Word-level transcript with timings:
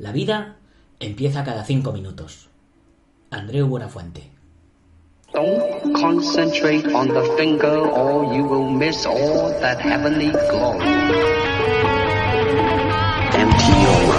La 0.00 0.12
vida 0.12 0.56
empieza 0.98 1.44
cada 1.44 1.62
cinco 1.62 1.92
minutos. 1.92 2.48
Andreu 3.30 3.68
Buenafuente. 3.68 4.30
Don't 5.34 5.92
concentrate 5.92 6.86
on 6.94 7.08
the 7.08 7.22
finger 7.36 7.86
or 7.86 8.34
you 8.34 8.42
will 8.42 8.70
miss 8.70 9.04
all 9.04 9.50
that 9.60 9.78
heavenly 9.78 10.30
glow. 10.30 10.80
Empty 13.34 14.09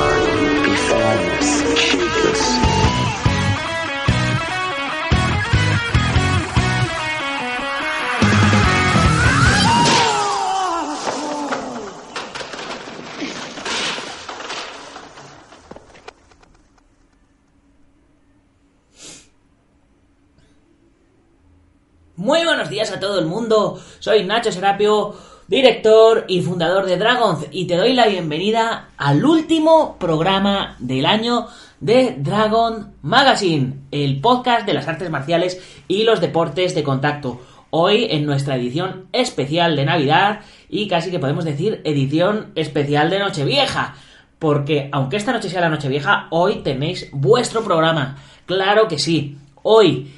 todo 23.12 23.20
el 23.20 23.26
mundo. 23.26 23.78
Soy 24.00 24.24
Nacho 24.24 24.54
Serapio, 24.54 25.14
director 25.46 26.24
y 26.30 26.42
fundador 26.42 26.86
de 26.86 26.96
Dragons, 26.96 27.46
y 27.52 27.66
te 27.66 27.76
doy 27.76 27.92
la 27.92 28.08
bienvenida 28.08 28.92
al 28.96 29.26
último 29.26 29.98
programa 30.00 30.78
del 30.80 31.06
año 31.06 31.48
de 31.82 32.16
Dragon 32.18 32.94
Magazine, 33.02 33.82
el 33.92 34.22
podcast 34.22 34.66
de 34.66 34.74
las 34.74 34.88
artes 34.88 35.10
marciales 35.10 35.62
y 35.90 36.04
los 36.04 36.22
deportes 36.22 36.74
de 36.74 36.84
contacto. 36.84 37.42
Hoy 37.70 38.08
en 38.12 38.26
nuestra 38.26 38.56
edición 38.56 39.08
especial 39.12 39.76
de 39.76 39.84
Navidad 39.84 40.40
y 40.70 40.88
casi 40.88 41.12
que 41.12 41.20
podemos 41.20 41.44
decir 41.44 41.82
edición 41.84 42.54
especial 42.56 43.10
de 43.10 43.20
Nochevieja. 43.20 43.96
Porque 44.40 44.88
aunque 44.94 45.18
esta 45.18 45.34
noche 45.34 45.50
sea 45.50 45.60
la 45.60 45.70
Nochevieja, 45.70 46.28
hoy 46.30 46.60
tenéis 46.64 47.10
vuestro 47.12 47.62
programa. 47.62 48.16
Claro 48.46 48.88
que 48.88 49.00
sí. 49.00 49.38
Hoy 49.64 50.14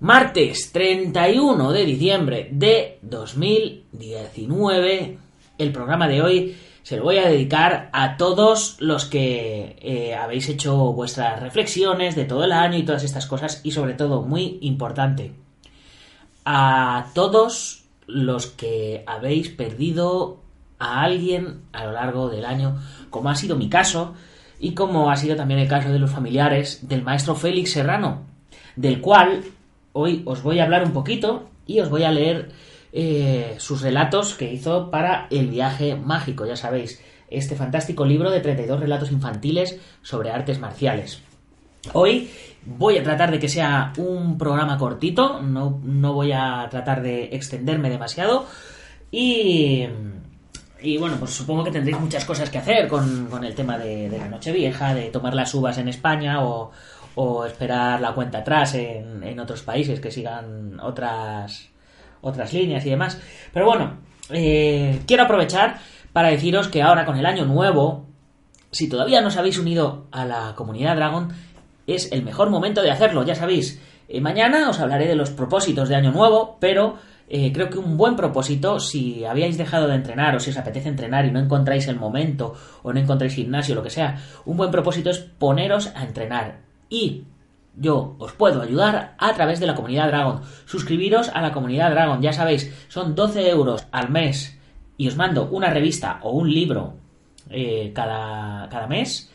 Martes 0.00 0.72
31 0.72 1.72
de 1.72 1.84
diciembre 1.84 2.48
de 2.52 2.98
2019, 3.02 5.18
el 5.58 5.72
programa 5.72 6.08
de 6.08 6.22
hoy 6.22 6.56
se 6.82 6.96
lo 6.96 7.02
voy 7.02 7.18
a 7.18 7.28
dedicar 7.28 7.90
a 7.92 8.16
todos 8.16 8.78
los 8.80 9.04
que 9.04 9.76
eh, 9.78 10.14
habéis 10.14 10.48
hecho 10.48 10.94
vuestras 10.94 11.38
reflexiones 11.40 12.16
de 12.16 12.24
todo 12.24 12.44
el 12.44 12.52
año 12.52 12.78
y 12.78 12.82
todas 12.82 13.04
estas 13.04 13.26
cosas 13.26 13.60
y 13.62 13.72
sobre 13.72 13.92
todo, 13.92 14.22
muy 14.22 14.58
importante, 14.62 15.34
a 16.46 17.08
todos 17.12 17.84
los 18.06 18.46
que 18.46 19.04
habéis 19.06 19.50
perdido 19.50 20.40
a 20.78 21.02
alguien 21.02 21.60
a 21.74 21.84
lo 21.84 21.92
largo 21.92 22.30
del 22.30 22.46
año, 22.46 22.80
como 23.10 23.28
ha 23.28 23.34
sido 23.34 23.54
mi 23.54 23.68
caso 23.68 24.14
y 24.58 24.72
como 24.72 25.10
ha 25.10 25.16
sido 25.16 25.36
también 25.36 25.60
el 25.60 25.68
caso 25.68 25.90
de 25.90 25.98
los 25.98 26.10
familiares 26.10 26.88
del 26.88 27.02
maestro 27.02 27.34
Félix 27.34 27.72
Serrano, 27.72 28.22
del 28.76 29.02
cual 29.02 29.44
hoy 29.92 30.22
os 30.26 30.42
voy 30.42 30.58
a 30.58 30.64
hablar 30.64 30.84
un 30.84 30.92
poquito 30.92 31.48
y 31.66 31.80
os 31.80 31.88
voy 31.88 32.04
a 32.04 32.10
leer 32.10 32.50
eh, 32.92 33.54
sus 33.58 33.82
relatos 33.82 34.34
que 34.34 34.52
hizo 34.52 34.90
para 34.90 35.26
El 35.30 35.48
viaje 35.48 35.94
mágico, 35.94 36.46
ya 36.46 36.56
sabéis, 36.56 37.00
este 37.28 37.54
fantástico 37.54 38.04
libro 38.04 38.30
de 38.30 38.40
32 38.40 38.80
relatos 38.80 39.12
infantiles 39.12 39.78
sobre 40.02 40.30
artes 40.30 40.58
marciales. 40.58 41.22
Hoy 41.92 42.28
voy 42.64 42.98
a 42.98 43.02
tratar 43.02 43.30
de 43.30 43.38
que 43.38 43.48
sea 43.48 43.92
un 43.96 44.36
programa 44.36 44.76
cortito, 44.76 45.40
no, 45.40 45.80
no 45.82 46.12
voy 46.12 46.32
a 46.32 46.66
tratar 46.70 47.02
de 47.02 47.30
extenderme 47.32 47.90
demasiado 47.90 48.46
y... 49.10 49.86
Y 50.82 50.96
bueno, 50.96 51.16
pues 51.18 51.32
supongo 51.32 51.64
que 51.64 51.72
tendréis 51.72 52.00
muchas 52.00 52.24
cosas 52.24 52.48
que 52.48 52.56
hacer 52.56 52.88
con, 52.88 53.26
con 53.26 53.44
el 53.44 53.54
tema 53.54 53.76
de, 53.76 54.08
la 54.08 54.28
noche 54.28 54.50
vieja, 54.50 54.94
de 54.94 55.10
tomar 55.10 55.34
las 55.34 55.52
uvas 55.52 55.76
en 55.76 55.88
España 55.88 56.42
o, 56.42 56.70
o 57.14 57.44
esperar 57.44 58.00
la 58.00 58.12
cuenta 58.14 58.38
atrás 58.38 58.74
en, 58.74 59.22
en 59.22 59.40
otros 59.40 59.62
países 59.62 60.00
que 60.00 60.10
sigan 60.10 60.78
otras, 60.80 61.70
otras 62.20 62.52
líneas 62.52 62.84
y 62.86 62.90
demás. 62.90 63.20
Pero 63.52 63.66
bueno, 63.66 63.98
eh, 64.30 65.00
quiero 65.06 65.24
aprovechar 65.24 65.78
para 66.12 66.28
deciros 66.28 66.68
que 66.68 66.82
ahora 66.82 67.04
con 67.04 67.16
el 67.16 67.26
año 67.26 67.44
nuevo, 67.44 68.06
si 68.70 68.88
todavía 68.88 69.20
no 69.20 69.28
os 69.28 69.36
habéis 69.36 69.58
unido 69.58 70.06
a 70.10 70.24
la 70.24 70.54
comunidad 70.54 70.96
Dragon, 70.96 71.28
es 71.86 72.12
el 72.12 72.22
mejor 72.22 72.50
momento 72.50 72.82
de 72.82 72.90
hacerlo, 72.90 73.24
ya 73.24 73.34
sabéis. 73.34 73.80
Eh, 74.08 74.20
mañana 74.20 74.68
os 74.68 74.80
hablaré 74.80 75.06
de 75.06 75.14
los 75.14 75.30
propósitos 75.30 75.88
de 75.88 75.96
año 75.96 76.12
nuevo, 76.12 76.56
pero 76.60 76.96
eh, 77.28 77.52
creo 77.52 77.70
que 77.70 77.78
un 77.78 77.96
buen 77.96 78.16
propósito, 78.16 78.80
si 78.80 79.24
habíais 79.24 79.56
dejado 79.56 79.86
de 79.86 79.94
entrenar 79.94 80.34
o 80.34 80.40
si 80.40 80.50
os 80.50 80.56
apetece 80.56 80.88
entrenar 80.88 81.26
y 81.26 81.30
no 81.30 81.38
encontráis 81.38 81.86
el 81.86 81.96
momento 81.96 82.54
o 82.82 82.92
no 82.92 83.00
encontráis 83.00 83.34
gimnasio 83.34 83.74
lo 83.74 83.82
que 83.82 83.90
sea, 83.90 84.20
un 84.44 84.56
buen 84.56 84.70
propósito 84.70 85.10
es 85.10 85.18
poneros 85.18 85.92
a 85.94 86.04
entrenar 86.04 86.69
y 86.90 87.24
yo 87.76 88.16
os 88.18 88.32
puedo 88.32 88.60
ayudar 88.60 89.14
a 89.16 89.32
través 89.32 89.60
de 89.60 89.66
la 89.66 89.74
comunidad 89.74 90.08
Dragon. 90.08 90.42
Suscribiros 90.66 91.30
a 91.30 91.40
la 91.40 91.52
comunidad 91.52 91.90
Dragon, 91.92 92.20
ya 92.20 92.32
sabéis, 92.32 92.70
son 92.88 93.14
12 93.14 93.48
euros 93.48 93.86
al 93.92 94.10
mes 94.10 94.58
y 94.98 95.08
os 95.08 95.16
mando 95.16 95.48
una 95.50 95.70
revista 95.70 96.18
o 96.22 96.32
un 96.32 96.52
libro 96.52 96.94
eh, 97.48 97.92
cada, 97.94 98.68
cada 98.68 98.86
mes 98.86 99.30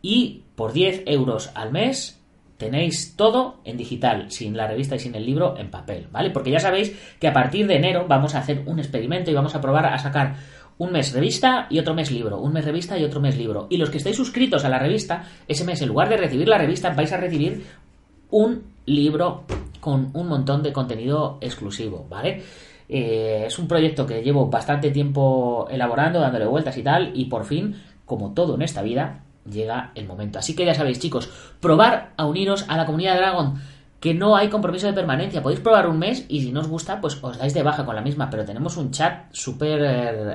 y 0.00 0.44
por 0.54 0.72
10 0.72 1.04
euros 1.06 1.50
al 1.54 1.72
mes 1.72 2.22
tenéis 2.56 3.16
todo 3.16 3.60
en 3.64 3.76
digital, 3.76 4.30
sin 4.30 4.56
la 4.56 4.68
revista 4.68 4.94
y 4.94 5.00
sin 5.00 5.16
el 5.16 5.26
libro 5.26 5.56
en 5.58 5.68
papel, 5.68 6.06
¿vale? 6.12 6.30
Porque 6.30 6.52
ya 6.52 6.60
sabéis 6.60 6.96
que 7.18 7.26
a 7.26 7.32
partir 7.32 7.66
de 7.66 7.74
enero 7.74 8.06
vamos 8.06 8.36
a 8.36 8.38
hacer 8.38 8.62
un 8.66 8.78
experimento 8.78 9.32
y 9.32 9.34
vamos 9.34 9.56
a 9.56 9.60
probar 9.60 9.86
a 9.86 9.98
sacar 9.98 10.36
un 10.78 10.92
mes 10.92 11.12
revista 11.12 11.66
y 11.70 11.78
otro 11.78 11.94
mes 11.94 12.10
libro, 12.10 12.38
un 12.38 12.52
mes 12.52 12.64
revista 12.64 12.98
y 12.98 13.04
otro 13.04 13.20
mes 13.20 13.36
libro. 13.36 13.66
Y 13.70 13.76
los 13.76 13.90
que 13.90 13.98
estáis 13.98 14.16
suscritos 14.16 14.64
a 14.64 14.68
la 14.68 14.78
revista, 14.78 15.24
ese 15.46 15.64
mes 15.64 15.80
en 15.82 15.88
lugar 15.88 16.08
de 16.08 16.16
recibir 16.16 16.48
la 16.48 16.58
revista 16.58 16.90
vais 16.90 17.12
a 17.12 17.16
recibir 17.16 17.64
un 18.30 18.62
libro 18.86 19.44
con 19.80 20.10
un 20.14 20.28
montón 20.28 20.62
de 20.62 20.72
contenido 20.72 21.38
exclusivo, 21.40 22.06
¿vale? 22.08 22.42
Eh, 22.88 23.44
es 23.46 23.58
un 23.58 23.68
proyecto 23.68 24.06
que 24.06 24.22
llevo 24.22 24.48
bastante 24.48 24.90
tiempo 24.90 25.66
elaborando, 25.70 26.20
dándole 26.20 26.46
vueltas 26.46 26.76
y 26.76 26.82
tal, 26.82 27.12
y 27.14 27.26
por 27.26 27.44
fin, 27.44 27.76
como 28.04 28.32
todo 28.32 28.54
en 28.54 28.62
esta 28.62 28.82
vida, 28.82 29.22
llega 29.50 29.92
el 29.94 30.06
momento. 30.06 30.38
Así 30.38 30.54
que 30.54 30.64
ya 30.64 30.74
sabéis, 30.74 30.98
chicos, 30.98 31.30
probar 31.60 32.12
a 32.16 32.26
uniros 32.26 32.64
a 32.68 32.76
la 32.76 32.86
comunidad 32.86 33.16
Dragon, 33.16 33.54
que 34.02 34.14
no 34.14 34.34
hay 34.34 34.48
compromiso 34.48 34.88
de 34.88 34.94
permanencia. 34.94 35.44
Podéis 35.44 35.60
probar 35.60 35.86
un 35.86 35.96
mes 35.96 36.26
y 36.28 36.42
si 36.42 36.50
no 36.50 36.58
os 36.58 36.66
gusta, 36.66 37.00
pues 37.00 37.22
os 37.22 37.38
dais 37.38 37.54
de 37.54 37.62
baja 37.62 37.84
con 37.84 37.94
la 37.94 38.02
misma. 38.02 38.28
Pero 38.28 38.44
tenemos 38.44 38.76
un 38.76 38.90
chat 38.90 39.30
súper 39.30 39.80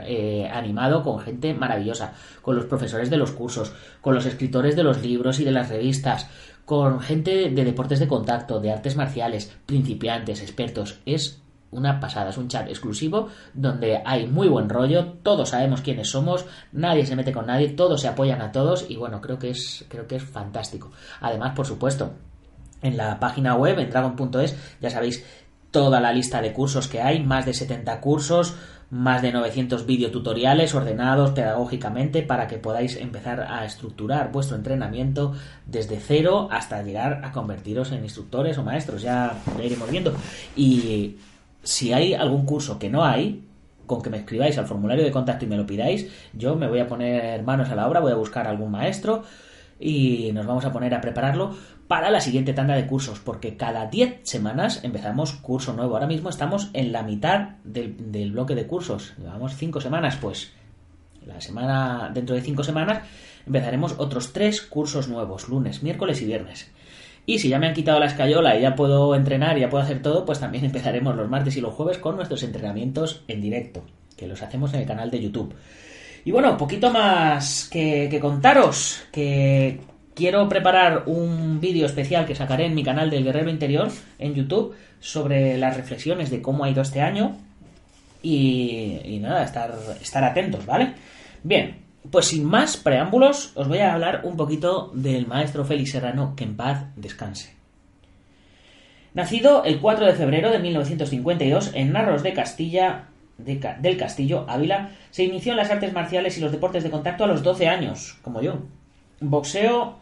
eh, 0.07 0.49
animado 0.49 1.03
con 1.03 1.19
gente 1.19 1.53
maravillosa, 1.53 2.13
con 2.41 2.55
los 2.55 2.63
profesores 2.63 3.09
de 3.09 3.17
los 3.17 3.33
cursos, 3.33 3.73
con 3.99 4.15
los 4.15 4.25
escritores 4.25 4.77
de 4.77 4.83
los 4.83 5.01
libros 5.01 5.41
y 5.41 5.43
de 5.43 5.51
las 5.51 5.67
revistas, 5.67 6.29
con 6.63 7.01
gente 7.01 7.49
de 7.49 7.65
deportes 7.65 7.99
de 7.99 8.07
contacto, 8.07 8.61
de 8.61 8.71
artes 8.71 8.95
marciales, 8.95 9.53
principiantes, 9.65 10.41
expertos. 10.41 11.01
Es 11.05 11.41
una 11.69 11.99
pasada, 11.99 12.29
es 12.29 12.37
un 12.37 12.47
chat 12.47 12.69
exclusivo 12.69 13.27
donde 13.53 14.01
hay 14.05 14.27
muy 14.27 14.47
buen 14.47 14.69
rollo, 14.69 15.15
todos 15.23 15.49
sabemos 15.49 15.81
quiénes 15.81 16.09
somos, 16.09 16.45
nadie 16.71 17.05
se 17.05 17.17
mete 17.17 17.33
con 17.33 17.47
nadie, 17.47 17.67
todos 17.67 17.99
se 17.99 18.07
apoyan 18.07 18.41
a 18.41 18.53
todos 18.53 18.89
y 18.89 18.95
bueno, 18.95 19.19
creo 19.19 19.37
que 19.37 19.49
es 19.49 19.83
creo 19.89 20.07
que 20.07 20.15
es 20.15 20.23
fantástico. 20.23 20.89
Además, 21.19 21.51
por 21.53 21.67
supuesto, 21.67 22.13
en 22.81 22.97
la 22.97 23.19
página 23.19 23.55
web 23.55 23.79
en 23.79 23.89
dragon.es 23.89 24.55
ya 24.81 24.89
sabéis 24.89 25.23
toda 25.71 25.99
la 25.99 26.13
lista 26.13 26.41
de 26.41 26.53
cursos 26.53 26.87
que 26.87 27.01
hay, 27.01 27.23
más 27.23 27.45
de 27.45 27.53
70 27.53 27.99
cursos, 27.99 28.55
más 28.89 29.21
de 29.21 29.33
900 29.33 29.85
videotutoriales 29.85 30.73
ordenados 30.73 31.31
pedagógicamente 31.31 32.23
para 32.23 32.47
que 32.47 32.57
podáis 32.57 32.95
empezar 32.95 33.41
a 33.41 33.65
estructurar 33.65 34.31
vuestro 34.31 34.55
entrenamiento 34.55 35.33
desde 35.65 35.99
cero 35.99 36.47
hasta 36.51 36.81
llegar 36.83 37.21
a 37.25 37.31
convertiros 37.33 37.91
en 37.91 38.03
instructores 38.03 38.57
o 38.57 38.63
maestros, 38.63 39.01
ya 39.01 39.33
iremos 39.61 39.91
viendo. 39.91 40.13
Y 40.55 41.17
si 41.63 41.91
hay 41.91 42.13
algún 42.13 42.45
curso 42.45 42.79
que 42.79 42.89
no 42.89 43.03
hay, 43.03 43.43
con 43.85 44.01
que 44.01 44.09
me 44.09 44.17
escribáis 44.17 44.57
al 44.57 44.67
formulario 44.67 45.03
de 45.03 45.11
contacto 45.11 45.45
y 45.45 45.49
me 45.49 45.57
lo 45.57 45.65
pidáis, 45.65 46.09
yo 46.33 46.55
me 46.55 46.67
voy 46.67 46.79
a 46.79 46.87
poner 46.87 47.43
manos 47.43 47.69
a 47.69 47.75
la 47.75 47.87
obra, 47.87 47.99
voy 47.99 48.13
a 48.13 48.15
buscar 48.15 48.47
algún 48.47 48.71
maestro 48.71 49.23
y 49.79 50.31
nos 50.33 50.45
vamos 50.45 50.65
a 50.65 50.71
poner 50.71 50.93
a 50.93 51.01
prepararlo 51.01 51.55
para 51.87 52.11
la 52.11 52.19
siguiente 52.19 52.53
tanda 52.53 52.75
de 52.75 52.85
cursos, 52.85 53.19
porque 53.19 53.55
cada 53.55 53.85
10 53.85 54.21
semanas 54.23 54.81
empezamos 54.83 55.33
curso 55.33 55.73
nuevo. 55.73 55.93
Ahora 55.93 56.07
mismo 56.07 56.29
estamos 56.29 56.69
en 56.73 56.91
la 56.91 57.03
mitad 57.03 57.51
del, 57.63 58.31
bloque 58.31 58.55
de 58.55 58.67
cursos. 58.67 59.13
Llevamos 59.17 59.55
5 59.55 59.79
semanas, 59.79 60.17
pues 60.17 60.51
la 61.25 61.39
semana 61.39 62.11
dentro 62.13 62.35
de 62.35 62.41
5 62.41 62.63
semanas 62.63 63.03
empezaremos 63.45 63.95
otros 63.97 64.33
3 64.33 64.61
cursos 64.63 65.07
nuevos, 65.07 65.47
lunes, 65.47 65.81
miércoles 65.81 66.21
y 66.21 66.25
viernes. 66.25 66.69
Y 67.25 67.39
si 67.39 67.49
ya 67.49 67.59
me 67.59 67.67
han 67.67 67.73
quitado 67.73 67.99
la 67.99 68.05
escayola 68.05 68.57
y 68.57 68.61
ya 68.61 68.75
puedo 68.75 69.15
entrenar 69.15 69.57
ya 69.57 69.69
puedo 69.69 69.83
hacer 69.83 70.01
todo, 70.01 70.25
pues 70.25 70.39
también 70.39 70.65
empezaremos 70.65 71.15
los 71.15 71.29
martes 71.29 71.55
y 71.55 71.61
los 71.61 71.73
jueves 71.73 71.99
con 71.99 72.17
nuestros 72.17 72.43
entrenamientos 72.43 73.23
en 73.29 73.39
directo, 73.39 73.85
que 74.17 74.27
los 74.27 74.41
hacemos 74.41 74.73
en 74.73 74.81
el 74.81 74.87
canal 74.87 75.09
de 75.09 75.21
YouTube. 75.21 75.55
Y 76.25 76.31
bueno, 76.31 76.57
poquito 76.57 76.91
más 76.91 77.69
que, 77.71 78.09
que 78.11 78.19
contaros, 78.19 79.05
que 79.13 79.79
quiero 80.17 80.49
preparar 80.49 81.03
un 81.05 81.61
vídeo 81.61 81.85
especial 81.85 82.25
que 82.25 82.33
sacaré 82.33 82.65
en 82.65 82.73
mi 82.73 82.83
canal 82.83 83.11
del 83.11 83.23
Guerrero 83.23 83.51
Interior 83.51 83.89
en 84.17 84.33
YouTube 84.33 84.75
sobre 84.99 85.57
las 85.57 85.77
reflexiones 85.77 86.31
de 86.31 86.41
cómo 86.41 86.63
ha 86.63 86.69
ido 86.69 86.81
este 86.81 87.01
año. 87.01 87.37
Y, 88.23 88.99
y 89.05 89.19
nada, 89.19 89.43
estar, 89.43 89.75
estar 90.01 90.23
atentos, 90.23 90.65
¿vale? 90.65 90.95
Bien, 91.43 91.77
pues 92.09 92.25
sin 92.25 92.43
más 92.45 92.77
preámbulos, 92.77 93.51
os 93.55 93.67
voy 93.67 93.77
a 93.77 93.93
hablar 93.93 94.21
un 94.23 94.35
poquito 94.35 94.91
del 94.95 95.27
maestro 95.27 95.63
Félix 95.63 95.91
Serrano, 95.91 96.33
que 96.35 96.45
en 96.45 96.57
paz 96.57 96.85
descanse. 96.95 97.55
Nacido 99.13 99.63
el 99.65 99.79
4 99.79 100.07
de 100.07 100.13
febrero 100.13 100.49
de 100.49 100.59
1952 100.59 101.71
en 101.75 101.93
Narros 101.93 102.23
de 102.23 102.33
Castilla, 102.33 103.05
de 103.37 103.59
del 103.79 103.97
Castillo, 103.97 104.45
Ávila, 104.49 104.91
se 105.11 105.23
inició 105.23 105.51
en 105.51 105.57
las 105.57 105.69
artes 105.69 105.93
marciales 105.93 106.37
y 106.37 106.41
los 106.41 106.51
deportes 106.51 106.83
de 106.83 106.89
contacto 106.89 107.23
a 107.23 107.27
los 107.27 107.43
12 107.43 107.67
años, 107.67 108.17
como 108.23 108.41
yo. 108.41 108.63
Boxeo 109.19 109.99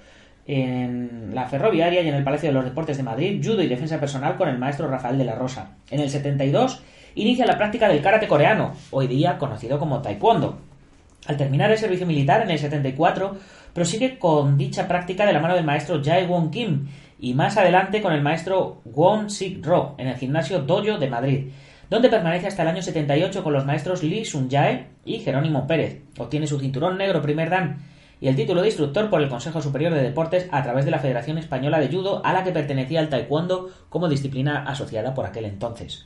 en 0.48 1.32
la 1.34 1.48
Ferroviaria 1.48 2.02
y 2.02 2.08
en 2.08 2.16
el 2.16 2.24
Palacio 2.24 2.50
de 2.50 2.54
los 2.54 2.66
Deportes 2.66 2.98
de 2.98 3.04
Madrid, 3.04 3.42
judo 3.44 3.64
y 3.64 3.68
defensa 3.68 4.00
personal 4.00 4.36
con 4.38 4.48
el 4.48 4.60
maestro 4.60 4.88
Rafael 4.88 5.18
de 5.18 5.26
la 5.26 5.36
Rosa. 5.36 5.72
En 5.90 6.00
el 6.00 6.10
72 6.10 6.84
inicia 7.16 7.46
la 7.46 7.58
práctica 7.58 7.88
del 7.88 8.02
karate 8.02 8.28
coreano, 8.28 8.74
hoy 8.92 9.08
día 9.08 9.38
conocido 9.38 9.80
como 9.80 10.02
taekwondo. 10.02 10.60
Al 11.28 11.38
terminar 11.38 11.72
el 11.72 11.78
servicio 11.78 12.06
militar 12.06 12.44
en 12.44 12.52
el 12.52 12.60
74, 12.60 13.38
prosigue 13.74 14.20
con 14.20 14.58
dicha 14.58 14.88
práctica 14.88 15.26
de 15.26 15.34
la 15.34 15.40
mano 15.40 15.56
del 15.56 15.66
maestro 15.66 16.02
Jae 16.04 16.28
Won 16.28 16.52
Kim 16.52 16.88
y 17.20 17.34
más 17.34 17.58
adelante 17.58 18.02
con 18.02 18.14
el 18.14 18.22
maestro 18.22 18.82
Won 18.86 19.32
Sik 19.32 19.66
Ro 19.66 19.96
en 19.98 20.08
el 20.08 20.18
gimnasio 20.18 20.60
Dojo 20.60 21.00
de 21.00 21.10
Madrid, 21.10 21.48
donde 21.90 22.10
permanece 22.10 22.48
hasta 22.48 22.62
el 22.62 22.68
año 22.68 22.84
78 22.84 23.44
con 23.44 23.54
los 23.54 23.66
maestros 23.66 24.04
Lee 24.04 24.26
Sun 24.26 24.50
Jae 24.50 24.88
y 25.06 25.20
Jerónimo 25.20 25.66
Pérez. 25.66 26.02
Obtiene 26.20 26.46
su 26.46 26.60
cinturón 26.60 27.00
negro 27.00 27.22
primer 27.22 27.50
dan 27.50 27.95
y 28.22 28.28
el 28.28 28.36
título 28.36 28.62
de 28.62 28.68
instructor 28.68 29.10
por 29.10 29.22
el 29.22 29.30
Consejo 29.30 29.62
Superior 29.62 29.94
de 29.94 30.04
Deportes 30.04 30.48
a 30.52 30.64
través 30.64 30.86
de 30.86 30.92
la 30.92 31.00
Federación 31.00 31.38
Española 31.38 31.80
de 31.80 31.90
Judo 31.90 32.22
a 32.24 32.34
la 32.34 32.44
que 32.44 32.52
pertenecía 32.52 33.02
el 33.02 33.10
taekwondo 33.10 33.70
como 33.90 34.08
disciplina 34.08 34.64
asociada 34.64 35.14
por 35.14 35.26
aquel 35.26 35.46
entonces. 35.46 36.06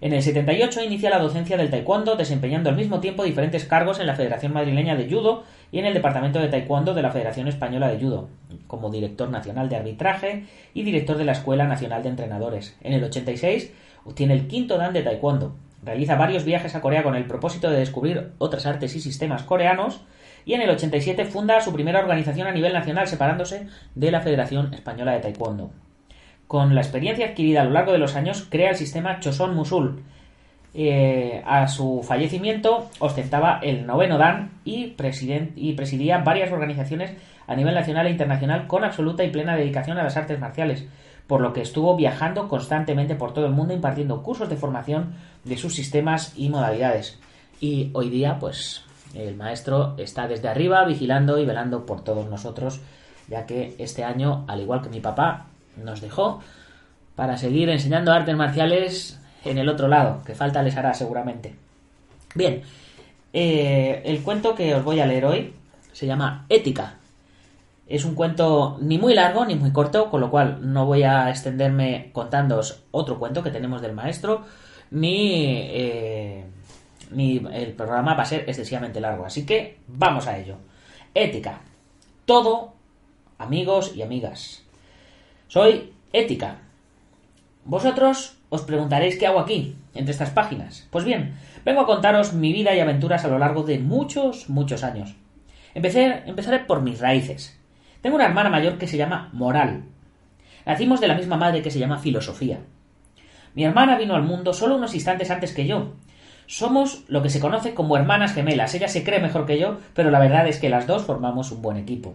En 0.00 0.12
el 0.12 0.22
78 0.22 0.84
inicia 0.84 1.10
la 1.10 1.18
docencia 1.18 1.56
del 1.56 1.70
taekwondo, 1.70 2.14
desempeñando 2.14 2.70
al 2.70 2.76
mismo 2.76 3.00
tiempo 3.00 3.24
diferentes 3.24 3.64
cargos 3.64 3.98
en 3.98 4.06
la 4.06 4.14
Federación 4.14 4.52
Madrileña 4.52 4.94
de 4.94 5.10
Judo 5.10 5.42
y 5.72 5.80
en 5.80 5.86
el 5.86 5.94
Departamento 5.94 6.38
de 6.38 6.46
Taekwondo 6.46 6.94
de 6.94 7.02
la 7.02 7.10
Federación 7.10 7.48
Española 7.48 7.88
de 7.88 7.98
Judo, 7.98 8.28
como 8.68 8.90
director 8.90 9.28
nacional 9.28 9.68
de 9.68 9.74
arbitraje 9.74 10.44
y 10.72 10.84
director 10.84 11.16
de 11.16 11.24
la 11.24 11.32
Escuela 11.32 11.66
Nacional 11.66 12.04
de 12.04 12.10
Entrenadores. 12.10 12.76
En 12.80 12.92
el 12.92 13.02
86 13.02 13.72
obtiene 14.04 14.34
el 14.34 14.46
quinto 14.46 14.78
dan 14.78 14.92
de 14.92 15.02
taekwondo. 15.02 15.56
Realiza 15.82 16.14
varios 16.14 16.44
viajes 16.44 16.76
a 16.76 16.80
Corea 16.80 17.02
con 17.02 17.16
el 17.16 17.26
propósito 17.26 17.68
de 17.68 17.80
descubrir 17.80 18.30
otras 18.38 18.66
artes 18.66 18.94
y 18.94 19.00
sistemas 19.00 19.42
coreanos 19.42 20.02
y 20.48 20.54
en 20.54 20.62
el 20.62 20.70
87 20.70 21.26
funda 21.26 21.60
su 21.60 21.74
primera 21.74 22.00
organización 22.00 22.48
a 22.48 22.52
nivel 22.52 22.72
nacional 22.72 23.06
separándose 23.06 23.66
de 23.94 24.10
la 24.10 24.22
Federación 24.22 24.72
Española 24.72 25.12
de 25.12 25.20
Taekwondo. 25.20 25.70
Con 26.46 26.74
la 26.74 26.80
experiencia 26.80 27.26
adquirida 27.26 27.60
a 27.60 27.64
lo 27.64 27.72
largo 27.72 27.92
de 27.92 27.98
los 27.98 28.16
años, 28.16 28.46
crea 28.48 28.70
el 28.70 28.76
sistema 28.76 29.20
Choson 29.20 29.54
Musul. 29.54 30.02
Eh, 30.72 31.42
a 31.44 31.68
su 31.68 32.02
fallecimiento 32.02 32.88
ostentaba 32.98 33.60
el 33.62 33.86
noveno 33.86 34.16
Dan 34.16 34.52
y, 34.64 34.86
presidía 34.86 36.18
varias 36.24 36.50
organizaciones 36.50 37.12
a 37.46 37.54
nivel 37.54 37.74
nacional 37.74 38.06
e 38.06 38.10
internacional 38.10 38.66
con 38.66 38.84
absoluta 38.84 39.24
y 39.24 39.30
plena 39.30 39.54
dedicación 39.54 39.98
a 39.98 40.02
las 40.02 40.16
artes 40.16 40.40
marciales, 40.40 40.86
por 41.26 41.42
lo 41.42 41.52
que 41.52 41.60
estuvo 41.60 41.94
viajando 41.94 42.48
constantemente 42.48 43.16
por 43.16 43.34
todo 43.34 43.44
el 43.44 43.52
mundo 43.52 43.74
impartiendo 43.74 44.22
cursos 44.22 44.48
de 44.48 44.56
formación 44.56 45.12
de 45.44 45.58
sus 45.58 45.74
sistemas 45.74 46.32
y 46.38 46.48
modalidades. 46.48 47.20
Y 47.60 47.90
hoy 47.92 48.08
día, 48.08 48.38
pues, 48.38 48.87
el 49.14 49.36
maestro 49.36 49.94
está 49.98 50.28
desde 50.28 50.48
arriba 50.48 50.84
vigilando 50.84 51.38
y 51.38 51.46
velando 51.46 51.86
por 51.86 52.02
todos 52.02 52.28
nosotros, 52.28 52.80
ya 53.28 53.46
que 53.46 53.74
este 53.78 54.04
año, 54.04 54.44
al 54.48 54.60
igual 54.60 54.82
que 54.82 54.88
mi 54.88 55.00
papá, 55.00 55.46
nos 55.76 56.00
dejó 56.00 56.40
para 57.14 57.36
seguir 57.36 57.68
enseñando 57.68 58.12
artes 58.12 58.36
marciales 58.36 59.20
en 59.44 59.58
el 59.58 59.68
otro 59.68 59.88
lado, 59.88 60.22
que 60.24 60.34
falta 60.34 60.62
les 60.62 60.76
hará 60.76 60.94
seguramente. 60.94 61.54
Bien, 62.34 62.62
eh, 63.32 64.02
el 64.04 64.22
cuento 64.22 64.54
que 64.54 64.74
os 64.74 64.84
voy 64.84 65.00
a 65.00 65.06
leer 65.06 65.24
hoy 65.24 65.54
se 65.92 66.06
llama 66.06 66.46
Ética. 66.48 66.94
Es 67.86 68.04
un 68.04 68.14
cuento 68.14 68.78
ni 68.80 68.98
muy 68.98 69.14
largo 69.14 69.44
ni 69.46 69.54
muy 69.54 69.72
corto, 69.72 70.10
con 70.10 70.20
lo 70.20 70.30
cual 70.30 70.72
no 70.72 70.86
voy 70.86 71.02
a 71.02 71.30
extenderme 71.30 72.10
contándoos 72.12 72.84
otro 72.90 73.18
cuento 73.18 73.42
que 73.42 73.50
tenemos 73.50 73.80
del 73.80 73.94
maestro, 73.94 74.42
ni, 74.90 75.56
eh, 75.56 76.44
el 77.10 77.72
programa 77.72 78.14
va 78.14 78.22
a 78.22 78.26
ser 78.26 78.44
excesivamente 78.46 79.00
largo. 79.00 79.24
Así 79.24 79.46
que 79.46 79.78
vamos 79.86 80.26
a 80.26 80.38
ello. 80.38 80.56
Ética. 81.14 81.60
Todo, 82.24 82.74
amigos 83.38 83.92
y 83.96 84.02
amigas. 84.02 84.62
Soy 85.48 85.92
Ética. 86.12 86.58
Vosotros 87.64 88.38
os 88.50 88.62
preguntaréis 88.62 89.18
qué 89.18 89.26
hago 89.26 89.40
aquí, 89.40 89.76
entre 89.94 90.12
estas 90.12 90.30
páginas. 90.30 90.88
Pues 90.90 91.04
bien, 91.04 91.36
vengo 91.64 91.82
a 91.82 91.86
contaros 91.86 92.32
mi 92.32 92.52
vida 92.52 92.74
y 92.74 92.80
aventuras 92.80 93.24
a 93.24 93.28
lo 93.28 93.38
largo 93.38 93.62
de 93.62 93.78
muchos, 93.78 94.48
muchos 94.48 94.84
años. 94.84 95.16
Empecé, 95.74 96.22
empezaré 96.26 96.60
por 96.60 96.82
mis 96.82 97.00
raíces. 97.00 97.58
Tengo 98.00 98.16
una 98.16 98.26
hermana 98.26 98.48
mayor 98.48 98.78
que 98.78 98.86
se 98.86 98.96
llama 98.96 99.28
Moral. 99.32 99.84
Nacimos 100.64 101.00
de 101.00 101.08
la 101.08 101.14
misma 101.14 101.36
madre 101.36 101.62
que 101.62 101.70
se 101.70 101.78
llama 101.78 101.98
Filosofía. 101.98 102.60
Mi 103.54 103.64
hermana 103.64 103.98
vino 103.98 104.14
al 104.14 104.22
mundo 104.22 104.52
solo 104.52 104.76
unos 104.76 104.94
instantes 104.94 105.30
antes 105.30 105.52
que 105.52 105.66
yo. 105.66 105.94
Somos 106.48 107.04
lo 107.08 107.22
que 107.22 107.28
se 107.28 107.40
conoce 107.40 107.74
como 107.74 107.98
hermanas 107.98 108.32
gemelas. 108.32 108.74
Ella 108.74 108.88
se 108.88 109.04
cree 109.04 109.20
mejor 109.20 109.44
que 109.44 109.58
yo, 109.58 109.76
pero 109.92 110.10
la 110.10 110.18
verdad 110.18 110.48
es 110.48 110.58
que 110.58 110.70
las 110.70 110.86
dos 110.86 111.02
formamos 111.02 111.52
un 111.52 111.60
buen 111.60 111.76
equipo. 111.76 112.14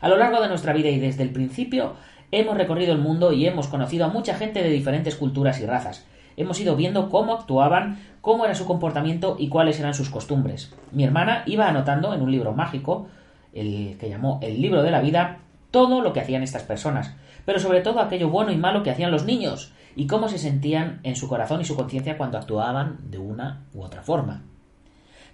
A 0.00 0.08
lo 0.08 0.16
largo 0.16 0.42
de 0.42 0.48
nuestra 0.48 0.72
vida 0.72 0.88
y 0.88 0.98
desde 0.98 1.22
el 1.22 1.30
principio 1.30 1.94
hemos 2.32 2.56
recorrido 2.56 2.92
el 2.92 2.98
mundo 2.98 3.32
y 3.32 3.46
hemos 3.46 3.68
conocido 3.68 4.04
a 4.04 4.08
mucha 4.08 4.34
gente 4.34 4.64
de 4.64 4.68
diferentes 4.68 5.14
culturas 5.14 5.60
y 5.60 5.66
razas. 5.66 6.04
Hemos 6.36 6.58
ido 6.58 6.74
viendo 6.74 7.08
cómo 7.08 7.34
actuaban, 7.34 8.00
cómo 8.20 8.44
era 8.44 8.56
su 8.56 8.66
comportamiento 8.66 9.36
y 9.38 9.48
cuáles 9.48 9.78
eran 9.78 9.94
sus 9.94 10.10
costumbres. 10.10 10.74
Mi 10.90 11.04
hermana 11.04 11.44
iba 11.46 11.68
anotando 11.68 12.14
en 12.14 12.22
un 12.22 12.32
libro 12.32 12.54
mágico, 12.54 13.06
el 13.52 13.96
que 13.96 14.08
llamó 14.08 14.40
el 14.42 14.60
libro 14.60 14.82
de 14.82 14.90
la 14.90 15.00
vida, 15.00 15.38
todo 15.70 16.00
lo 16.00 16.12
que 16.12 16.18
hacían 16.18 16.42
estas 16.42 16.64
personas, 16.64 17.14
pero 17.44 17.60
sobre 17.60 17.80
todo 17.80 18.00
aquello 18.00 18.28
bueno 18.28 18.50
y 18.50 18.56
malo 18.56 18.82
que 18.82 18.90
hacían 18.90 19.12
los 19.12 19.24
niños 19.24 19.72
y 19.96 20.06
cómo 20.06 20.28
se 20.28 20.38
sentían 20.38 21.00
en 21.02 21.16
su 21.16 21.28
corazón 21.28 21.60
y 21.60 21.64
su 21.64 21.76
conciencia 21.76 22.16
cuando 22.16 22.38
actuaban 22.38 22.98
de 23.10 23.18
una 23.18 23.64
u 23.72 23.82
otra 23.82 24.02
forma. 24.02 24.42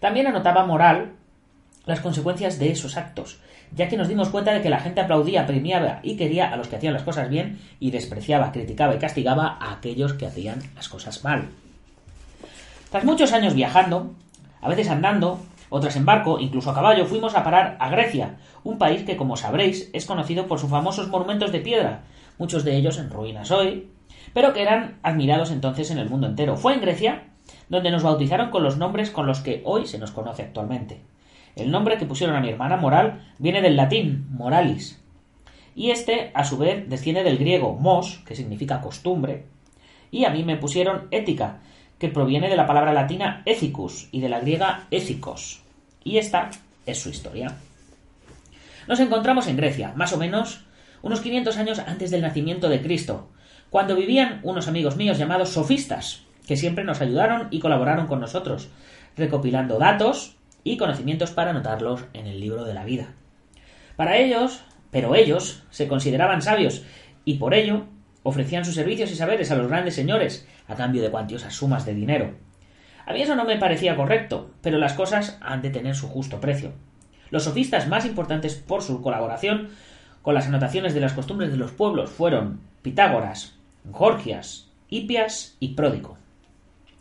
También 0.00 0.26
anotaba 0.26 0.64
moral 0.64 1.12
las 1.86 2.00
consecuencias 2.00 2.58
de 2.58 2.70
esos 2.70 2.96
actos, 2.96 3.40
ya 3.74 3.88
que 3.88 3.96
nos 3.96 4.08
dimos 4.08 4.28
cuenta 4.28 4.52
de 4.52 4.60
que 4.60 4.70
la 4.70 4.80
gente 4.80 5.00
aplaudía, 5.00 5.46
premiaba 5.46 6.00
y 6.02 6.16
quería 6.16 6.52
a 6.52 6.56
los 6.56 6.68
que 6.68 6.76
hacían 6.76 6.94
las 6.94 7.02
cosas 7.02 7.28
bien 7.28 7.58
y 7.80 7.90
despreciaba, 7.90 8.52
criticaba 8.52 8.94
y 8.94 8.98
castigaba 8.98 9.56
a 9.60 9.72
aquellos 9.72 10.12
que 10.12 10.26
hacían 10.26 10.62
las 10.76 10.88
cosas 10.88 11.24
mal. 11.24 11.48
Tras 12.90 13.04
muchos 13.04 13.32
años 13.32 13.54
viajando, 13.54 14.14
a 14.60 14.68
veces 14.68 14.88
andando, 14.88 15.40
otras 15.70 15.96
en 15.96 16.06
barco, 16.06 16.38
incluso 16.40 16.70
a 16.70 16.74
caballo, 16.74 17.06
fuimos 17.06 17.34
a 17.34 17.44
parar 17.44 17.76
a 17.80 17.90
Grecia, 17.90 18.36
un 18.64 18.78
país 18.78 19.02
que, 19.02 19.16
como 19.16 19.36
sabréis, 19.36 19.90
es 19.92 20.06
conocido 20.06 20.46
por 20.46 20.58
sus 20.58 20.70
famosos 20.70 21.08
monumentos 21.08 21.52
de 21.52 21.60
piedra, 21.60 22.02
muchos 22.38 22.64
de 22.64 22.76
ellos 22.76 22.98
en 22.98 23.10
ruinas 23.10 23.50
hoy, 23.50 23.90
pero 24.34 24.52
que 24.52 24.62
eran 24.62 24.98
admirados 25.02 25.50
entonces 25.50 25.90
en 25.90 25.98
el 25.98 26.08
mundo 26.08 26.26
entero. 26.26 26.56
Fue 26.56 26.74
en 26.74 26.80
Grecia 26.80 27.24
donde 27.68 27.90
nos 27.90 28.02
bautizaron 28.02 28.50
con 28.50 28.62
los 28.62 28.76
nombres 28.76 29.10
con 29.10 29.26
los 29.26 29.40
que 29.40 29.62
hoy 29.64 29.86
se 29.86 29.98
nos 29.98 30.10
conoce 30.10 30.42
actualmente. 30.42 31.00
El 31.56 31.70
nombre 31.70 31.98
que 31.98 32.06
pusieron 32.06 32.36
a 32.36 32.40
mi 32.40 32.48
hermana 32.48 32.76
Moral 32.76 33.32
viene 33.38 33.60
del 33.62 33.76
latín 33.76 34.26
moralis, 34.30 35.02
y 35.78 35.92
este, 35.92 36.32
a 36.34 36.42
su 36.42 36.58
vez, 36.58 36.88
desciende 36.88 37.22
del 37.22 37.38
griego 37.38 37.72
mos, 37.72 38.20
que 38.26 38.34
significa 38.34 38.80
costumbre, 38.80 39.44
y 40.10 40.24
a 40.24 40.30
mí 40.30 40.42
me 40.42 40.56
pusieron 40.56 41.06
ética, 41.12 41.60
que 42.00 42.08
proviene 42.08 42.48
de 42.48 42.56
la 42.56 42.66
palabra 42.66 42.92
latina 42.92 43.42
ethicus 43.44 44.08
y 44.10 44.20
de 44.20 44.28
la 44.28 44.40
griega 44.40 44.88
éthicos. 44.90 45.62
Y 46.02 46.18
esta 46.18 46.50
es 46.84 47.00
su 47.00 47.10
historia. 47.10 47.56
Nos 48.88 48.98
encontramos 48.98 49.46
en 49.46 49.56
Grecia, 49.56 49.92
más 49.94 50.12
o 50.12 50.16
menos 50.18 50.64
unos 51.00 51.20
500 51.20 51.56
años 51.58 51.78
antes 51.78 52.10
del 52.10 52.22
nacimiento 52.22 52.68
de 52.68 52.82
Cristo, 52.82 53.28
cuando 53.70 53.96
vivían 53.96 54.40
unos 54.42 54.68
amigos 54.68 54.96
míos 54.96 55.18
llamados 55.18 55.50
sofistas, 55.50 56.24
que 56.46 56.56
siempre 56.56 56.84
nos 56.84 57.00
ayudaron 57.00 57.48
y 57.50 57.60
colaboraron 57.60 58.06
con 58.06 58.20
nosotros, 58.20 58.70
recopilando 59.16 59.78
datos 59.78 60.36
y 60.64 60.76
conocimientos 60.76 61.30
para 61.30 61.50
anotarlos 61.50 62.04
en 62.14 62.26
el 62.26 62.40
libro 62.40 62.64
de 62.64 62.74
la 62.74 62.84
vida. 62.84 63.14
Para 63.96 64.16
ellos, 64.16 64.62
pero 64.90 65.14
ellos 65.14 65.64
se 65.70 65.88
consideraban 65.88 66.40
sabios 66.40 66.84
y 67.24 67.34
por 67.34 67.52
ello 67.52 67.84
ofrecían 68.22 68.64
sus 68.64 68.74
servicios 68.74 69.10
y 69.10 69.16
saberes 69.16 69.50
a 69.50 69.56
los 69.56 69.68
grandes 69.68 69.94
señores 69.94 70.46
a 70.66 70.74
cambio 70.74 71.02
de 71.02 71.10
cuantiosas 71.10 71.54
sumas 71.54 71.84
de 71.84 71.94
dinero. 71.94 72.34
A 73.04 73.12
mí 73.12 73.22
eso 73.22 73.34
no 73.36 73.44
me 73.44 73.58
parecía 73.58 73.96
correcto, 73.96 74.50
pero 74.62 74.78
las 74.78 74.92
cosas 74.94 75.38
han 75.40 75.62
de 75.62 75.70
tener 75.70 75.94
su 75.94 76.08
justo 76.08 76.40
precio. 76.40 76.72
Los 77.30 77.44
sofistas 77.44 77.88
más 77.88 78.06
importantes 78.06 78.54
por 78.54 78.82
su 78.82 79.02
colaboración 79.02 79.68
con 80.22 80.34
las 80.34 80.46
anotaciones 80.46 80.94
de 80.94 81.00
las 81.00 81.12
costumbres 81.12 81.50
de 81.50 81.56
los 81.56 81.70
pueblos 81.70 82.10
fueron 82.10 82.60
Pitágoras, 82.82 83.57
Gorgias, 83.90 84.68
Hipias 84.88 85.56
y 85.60 85.74
Pródico. 85.74 86.18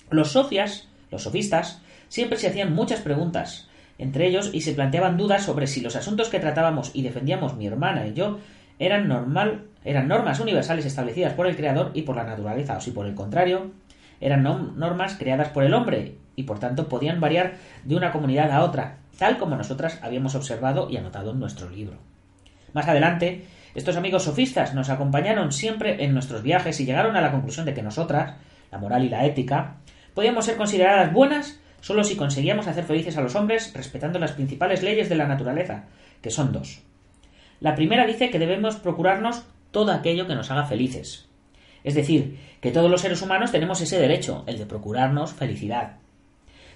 Los 0.10 0.32
sofias, 0.32 0.88
los 1.12 1.24
sofistas, 1.24 1.82
siempre 2.10 2.38
se 2.38 2.48
hacían 2.48 2.74
muchas 2.74 3.02
preguntas 3.02 3.68
entre 4.00 4.28
ellos 4.28 4.52
y 4.54 4.62
se 4.62 4.74
planteaban 4.74 5.18
dudas 5.18 5.44
sobre 5.44 5.68
si 5.68 5.82
los 5.82 5.96
asuntos 5.96 6.30
que 6.30 6.40
tratábamos 6.40 6.92
y 6.94 7.02
defendíamos 7.02 7.56
mi 7.56 7.68
hermana 7.68 8.08
y 8.08 8.14
yo 8.14 8.40
eran 8.80 9.08
normal, 9.08 9.66
eran 9.84 10.08
normas 10.08 10.40
universales 10.40 10.86
establecidas 10.86 11.34
por 11.34 11.48
el 11.48 11.56
creador 11.56 11.92
y 11.94 12.04
por 12.04 12.16
la 12.16 12.24
naturaleza, 12.24 12.78
o 12.78 12.82
si 12.82 12.92
por 12.92 13.08
el 13.08 13.16
contrario, 13.16 13.72
eran 14.22 14.44
normas 14.44 15.16
creadas 15.16 15.50
por 15.50 15.64
el 15.64 15.74
hombre 15.74 16.16
y 16.36 16.44
por 16.44 16.60
tanto 16.60 16.88
podían 16.88 17.20
variar 17.20 17.56
de 17.86 17.96
una 17.96 18.12
comunidad 18.12 18.52
a 18.52 18.64
otra, 18.64 18.98
tal 19.18 19.38
como 19.38 19.56
nosotras 19.56 20.00
habíamos 20.04 20.36
observado 20.36 20.90
y 20.90 20.98
anotado 20.98 21.32
en 21.32 21.40
nuestro 21.40 21.70
libro. 21.70 21.98
Más 22.74 22.88
adelante, 22.88 23.46
estos 23.76 23.96
amigos 23.96 24.24
sofistas 24.24 24.74
nos 24.74 24.90
acompañaron 24.90 25.52
siempre 25.52 26.04
en 26.04 26.14
nuestros 26.14 26.44
viajes 26.44 26.80
y 26.80 26.86
llegaron 26.86 27.16
a 27.16 27.22
la 27.22 27.32
conclusión 27.32 27.66
de 27.66 27.74
que 27.74 27.84
nosotras, 27.84 28.36
la 28.72 28.78
moral 28.78 29.04
y 29.04 29.10
la 29.10 29.26
ética, 29.26 29.78
podíamos 30.14 30.46
ser 30.46 30.58
consideradas 30.58 31.14
buenas 31.14 31.60
solo 31.82 32.04
si 32.04 32.16
conseguíamos 32.16 32.68
hacer 32.68 32.86
felices 32.86 33.18
a 33.18 33.22
los 33.22 33.36
hombres 33.36 33.74
respetando 33.74 34.20
las 34.20 34.32
principales 34.32 34.84
leyes 34.84 35.10
de 35.10 35.16
la 35.16 35.28
naturaleza, 35.28 35.86
que 36.22 36.32
son 36.32 36.52
dos. 36.52 36.82
La 37.60 37.76
primera 37.76 38.06
dice 38.06 38.30
que 38.30 38.40
debemos 38.40 38.78
procurarnos 38.78 39.44
todo 39.72 39.92
aquello 39.92 40.28
que 40.28 40.36
nos 40.36 40.52
haga 40.52 40.66
felices. 40.66 41.28
Es 41.84 41.96
decir, 41.96 42.40
que 42.62 42.72
todos 42.72 42.90
los 42.90 43.02
seres 43.02 43.22
humanos 43.22 43.52
tenemos 43.52 43.82
ese 43.82 44.00
derecho, 44.00 44.44
el 44.48 44.58
de 44.58 44.66
procurarnos 44.66 45.34
felicidad. 45.34 45.98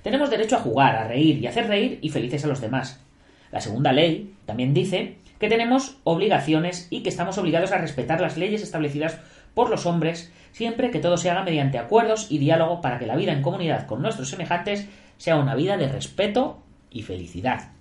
Tenemos 0.04 0.30
derecho 0.30 0.56
a 0.56 0.62
jugar, 0.62 0.96
a 0.96 1.08
reír 1.08 1.38
y 1.40 1.48
hacer 1.48 1.68
reír 1.68 2.00
y 2.02 2.10
felices 2.10 2.46
a 2.46 2.48
los 2.48 2.62
demás. 2.62 3.04
La 3.52 3.62
segunda 3.62 3.92
ley 3.92 4.34
también 4.46 4.74
dice 4.74 5.18
que 5.42 5.50
tenemos 5.50 5.98
obligaciones 6.04 6.88
y 6.92 7.02
que 7.02 7.10
estamos 7.10 7.40
obligados 7.40 7.72
a 7.72 7.80
respetar 7.80 8.22
las 8.22 8.38
leyes 8.38 8.62
establecidas 8.62 9.18
por 9.56 9.72
los 9.72 9.88
hombres 9.88 10.32
siempre 10.52 10.92
que 10.92 11.00
todo 11.00 11.18
se 11.18 11.32
haga 11.32 11.42
mediante 11.42 11.80
acuerdos 11.80 12.28
y 12.30 12.38
diálogo 12.38 12.80
para 12.80 13.00
que 13.00 13.08
la 13.08 13.16
vida 13.16 13.34
en 13.34 13.42
comunidad 13.42 13.88
con 13.88 14.04
nuestros 14.04 14.30
semejantes 14.30 14.88
sea 15.18 15.38
una 15.38 15.56
vida 15.56 15.78
de 15.78 15.88
respeto 15.88 16.62
y 16.92 17.02
felicidad. 17.02 17.72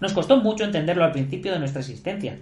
Nos 0.00 0.14
costó 0.14 0.38
mucho 0.38 0.64
entenderlo 0.64 1.04
al 1.04 1.12
principio 1.12 1.52
de 1.52 1.60
nuestra 1.60 1.80
existencia, 1.80 2.38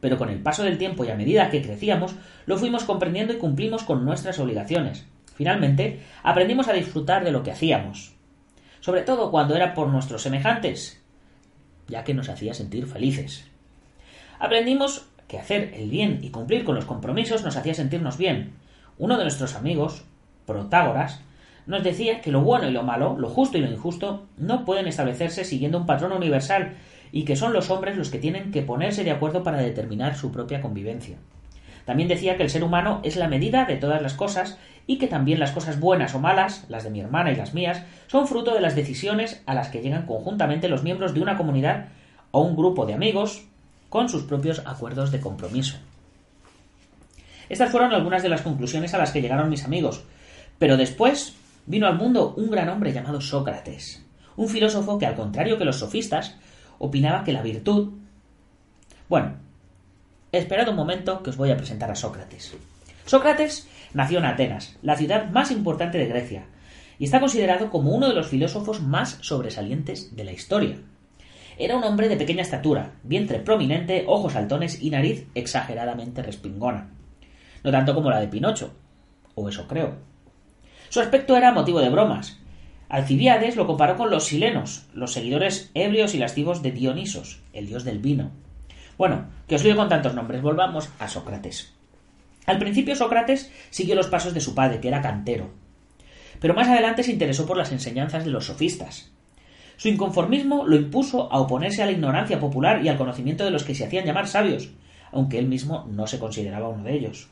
pero 0.00 0.18
con 0.18 0.28
el 0.28 0.40
paso 0.40 0.64
del 0.64 0.76
tiempo 0.76 1.04
y 1.04 1.10
a 1.10 1.16
medida 1.16 1.48
que 1.48 1.62
crecíamos, 1.62 2.16
lo 2.46 2.58
fuimos 2.58 2.82
comprendiendo 2.82 3.32
y 3.32 3.38
cumplimos 3.38 3.84
con 3.84 4.04
nuestras 4.04 4.40
obligaciones. 4.40 5.06
Finalmente, 5.36 6.00
aprendimos 6.24 6.66
a 6.66 6.72
disfrutar 6.72 7.22
de 7.22 7.30
lo 7.30 7.44
que 7.44 7.52
hacíamos, 7.52 8.12
sobre 8.80 9.02
todo 9.02 9.30
cuando 9.30 9.54
era 9.54 9.72
por 9.72 9.86
nuestros 9.86 10.22
semejantes, 10.22 11.00
ya 11.86 12.02
que 12.02 12.14
nos 12.14 12.28
hacía 12.28 12.54
sentir 12.54 12.88
felices. 12.88 13.47
Aprendimos 14.38 15.06
que 15.26 15.38
hacer 15.38 15.74
el 15.74 15.90
bien 15.90 16.20
y 16.22 16.30
cumplir 16.30 16.64
con 16.64 16.74
los 16.74 16.84
compromisos 16.84 17.44
nos 17.44 17.56
hacía 17.56 17.74
sentirnos 17.74 18.18
bien. 18.18 18.52
Uno 18.96 19.16
de 19.16 19.24
nuestros 19.24 19.56
amigos, 19.56 20.04
Protágoras, 20.46 21.20
nos 21.66 21.82
decía 21.82 22.20
que 22.20 22.32
lo 22.32 22.40
bueno 22.40 22.68
y 22.68 22.72
lo 22.72 22.82
malo, 22.82 23.16
lo 23.18 23.28
justo 23.28 23.58
y 23.58 23.60
lo 23.60 23.70
injusto, 23.70 24.26
no 24.38 24.64
pueden 24.64 24.86
establecerse 24.86 25.44
siguiendo 25.44 25.78
un 25.78 25.86
patrón 25.86 26.12
universal 26.12 26.76
y 27.12 27.24
que 27.24 27.36
son 27.36 27.52
los 27.52 27.70
hombres 27.70 27.96
los 27.96 28.10
que 28.10 28.18
tienen 28.18 28.52
que 28.52 28.62
ponerse 28.62 29.04
de 29.04 29.10
acuerdo 29.10 29.42
para 29.42 29.58
determinar 29.58 30.16
su 30.16 30.32
propia 30.32 30.60
convivencia. 30.60 31.18
También 31.84 32.08
decía 32.08 32.36
que 32.36 32.42
el 32.42 32.50
ser 32.50 32.64
humano 32.64 33.00
es 33.02 33.16
la 33.16 33.28
medida 33.28 33.64
de 33.64 33.76
todas 33.76 34.00
las 34.00 34.14
cosas 34.14 34.58
y 34.86 34.98
que 34.98 35.08
también 35.08 35.40
las 35.40 35.52
cosas 35.52 35.80
buenas 35.80 36.14
o 36.14 36.20
malas, 36.20 36.64
las 36.68 36.84
de 36.84 36.90
mi 36.90 37.00
hermana 37.00 37.32
y 37.32 37.36
las 37.36 37.54
mías, 37.54 37.82
son 38.06 38.28
fruto 38.28 38.54
de 38.54 38.60
las 38.60 38.76
decisiones 38.76 39.42
a 39.46 39.54
las 39.54 39.68
que 39.68 39.80
llegan 39.80 40.06
conjuntamente 40.06 40.68
los 40.68 40.82
miembros 40.82 41.12
de 41.12 41.20
una 41.20 41.36
comunidad 41.36 41.88
o 42.30 42.40
un 42.40 42.56
grupo 42.56 42.86
de 42.86 42.94
amigos 42.94 43.47
con 43.88 44.08
sus 44.08 44.22
propios 44.24 44.62
acuerdos 44.66 45.10
de 45.10 45.20
compromiso. 45.20 45.76
Estas 47.48 47.70
fueron 47.70 47.92
algunas 47.92 48.22
de 48.22 48.28
las 48.28 48.42
conclusiones 48.42 48.94
a 48.94 48.98
las 48.98 49.10
que 49.10 49.22
llegaron 49.22 49.48
mis 49.48 49.64
amigos, 49.64 50.04
pero 50.58 50.76
después 50.76 51.34
vino 51.66 51.86
al 51.86 51.96
mundo 51.96 52.34
un 52.36 52.50
gran 52.50 52.68
hombre 52.68 52.92
llamado 52.92 53.20
Sócrates, 53.20 54.04
un 54.36 54.48
filósofo 54.48 54.98
que, 54.98 55.06
al 55.06 55.14
contrario 55.16 55.58
que 55.58 55.64
los 55.64 55.78
sofistas, 55.78 56.36
opinaba 56.78 57.24
que 57.24 57.32
la 57.32 57.42
virtud... 57.42 57.92
Bueno, 59.08 59.36
esperad 60.32 60.68
un 60.68 60.76
momento 60.76 61.22
que 61.22 61.30
os 61.30 61.36
voy 61.36 61.50
a 61.50 61.56
presentar 61.56 61.90
a 61.90 61.94
Sócrates. 61.94 62.54
Sócrates 63.06 63.68
nació 63.94 64.18
en 64.18 64.26
Atenas, 64.26 64.76
la 64.82 64.96
ciudad 64.96 65.30
más 65.30 65.50
importante 65.50 65.96
de 65.96 66.06
Grecia, 66.06 66.44
y 66.98 67.04
está 67.04 67.20
considerado 67.20 67.70
como 67.70 67.92
uno 67.92 68.08
de 68.08 68.14
los 68.14 68.28
filósofos 68.28 68.82
más 68.82 69.18
sobresalientes 69.22 70.14
de 70.14 70.24
la 70.24 70.32
historia. 70.32 70.78
Era 71.60 71.76
un 71.76 71.82
hombre 71.82 72.08
de 72.08 72.16
pequeña 72.16 72.42
estatura, 72.42 72.92
vientre 73.02 73.40
prominente, 73.40 74.04
ojos 74.06 74.34
saltones 74.34 74.80
y 74.80 74.90
nariz 74.90 75.26
exageradamente 75.34 76.22
respingona. 76.22 76.90
No 77.64 77.72
tanto 77.72 77.96
como 77.96 78.10
la 78.10 78.20
de 78.20 78.28
Pinocho, 78.28 78.74
o 79.34 79.48
eso 79.48 79.66
creo. 79.66 79.96
Su 80.88 81.00
aspecto 81.00 81.36
era 81.36 81.52
motivo 81.52 81.80
de 81.80 81.90
bromas. 81.90 82.38
Alcibiades 82.88 83.56
lo 83.56 83.66
comparó 83.66 83.96
con 83.96 84.08
los 84.08 84.26
silenos, 84.26 84.86
los 84.94 85.12
seguidores 85.12 85.72
ebrios 85.74 86.14
y 86.14 86.18
lascivos 86.18 86.62
de 86.62 86.70
Dionisos, 86.70 87.42
el 87.52 87.66
dios 87.66 87.82
del 87.82 87.98
vino. 87.98 88.30
Bueno, 88.96 89.26
que 89.48 89.56
os 89.56 89.64
lío 89.64 89.74
con 89.74 89.88
tantos 89.88 90.14
nombres, 90.14 90.40
volvamos 90.40 90.88
a 91.00 91.08
Sócrates. 91.08 91.74
Al 92.46 92.58
principio 92.58 92.94
Sócrates 92.94 93.52
siguió 93.70 93.96
los 93.96 94.06
pasos 94.06 94.32
de 94.32 94.40
su 94.40 94.54
padre, 94.54 94.78
que 94.80 94.88
era 94.88 95.02
cantero, 95.02 95.50
pero 96.40 96.54
más 96.54 96.68
adelante 96.68 97.02
se 97.02 97.12
interesó 97.12 97.46
por 97.46 97.56
las 97.56 97.72
enseñanzas 97.72 98.24
de 98.24 98.30
los 98.30 98.46
sofistas. 98.46 99.10
Su 99.78 99.86
inconformismo 99.86 100.66
lo 100.66 100.74
impuso 100.74 101.32
a 101.32 101.38
oponerse 101.38 101.84
a 101.84 101.86
la 101.86 101.92
ignorancia 101.92 102.40
popular 102.40 102.84
y 102.84 102.88
al 102.88 102.98
conocimiento 102.98 103.44
de 103.44 103.52
los 103.52 103.62
que 103.62 103.76
se 103.76 103.84
hacían 103.84 104.04
llamar 104.04 104.26
sabios, 104.26 104.70
aunque 105.12 105.38
él 105.38 105.46
mismo 105.46 105.86
no 105.88 106.08
se 106.08 106.18
consideraba 106.18 106.68
uno 106.68 106.82
de 106.82 106.94
ellos. 106.94 107.28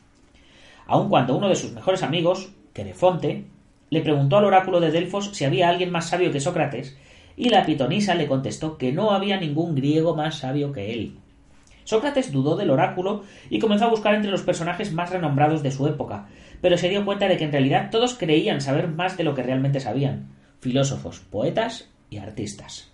Aun 0.85 1.09
cuando 1.09 1.35
uno 1.35 1.49
de 1.49 1.57
sus 1.57 1.73
mejores 1.73 2.03
amigos, 2.03 2.53
Querefonte, 2.71 3.43
le 3.89 4.01
preguntó 4.01 4.37
al 4.37 4.45
oráculo 4.45 4.79
de 4.79 4.91
Delfos 4.91 5.31
si 5.33 5.43
había 5.43 5.67
alguien 5.67 5.91
más 5.91 6.07
sabio 6.07 6.31
que 6.31 6.39
Sócrates, 6.39 6.97
y 7.35 7.49
la 7.49 7.65
pitonisa 7.65 8.15
le 8.15 8.27
contestó 8.27 8.77
que 8.77 8.93
no 8.93 9.11
había 9.11 9.37
ningún 9.37 9.75
griego 9.75 10.15
más 10.15 10.37
sabio 10.37 10.71
que 10.71 10.93
él. 10.93 11.17
Sócrates 11.83 12.31
dudó 12.31 12.55
del 12.55 12.69
oráculo 12.69 13.23
y 13.49 13.59
comenzó 13.59 13.85
a 13.85 13.89
buscar 13.89 14.15
entre 14.15 14.31
los 14.31 14.43
personajes 14.43 14.93
más 14.93 15.09
renombrados 15.09 15.63
de 15.63 15.71
su 15.71 15.85
época, 15.85 16.29
pero 16.61 16.77
se 16.77 16.87
dio 16.87 17.03
cuenta 17.03 17.27
de 17.27 17.35
que 17.35 17.43
en 17.43 17.51
realidad 17.51 17.89
todos 17.91 18.13
creían 18.13 18.61
saber 18.61 18.87
más 18.87 19.17
de 19.17 19.25
lo 19.25 19.35
que 19.35 19.43
realmente 19.43 19.81
sabían 19.81 20.29
filósofos, 20.61 21.19
poetas 21.19 21.89
y 22.09 22.17
artistas. 22.17 22.91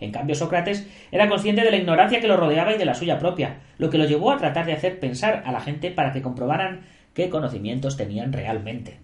En 0.00 0.12
cambio, 0.12 0.34
Sócrates 0.34 0.86
era 1.12 1.28
consciente 1.28 1.62
de 1.62 1.70
la 1.70 1.76
ignorancia 1.76 2.20
que 2.20 2.28
lo 2.28 2.36
rodeaba 2.36 2.74
y 2.74 2.78
de 2.78 2.86
la 2.86 2.94
suya 2.94 3.18
propia, 3.18 3.60
lo 3.78 3.90
que 3.90 3.98
lo 3.98 4.06
llevó 4.06 4.32
a 4.32 4.38
tratar 4.38 4.66
de 4.66 4.72
hacer 4.72 4.98
pensar 4.98 5.42
a 5.44 5.52
la 5.52 5.60
gente 5.60 5.90
para 5.90 6.12
que 6.12 6.22
comprobaran 6.22 6.80
qué 7.14 7.28
conocimientos 7.28 7.96
tenían 7.96 8.32
realmente. 8.32 8.98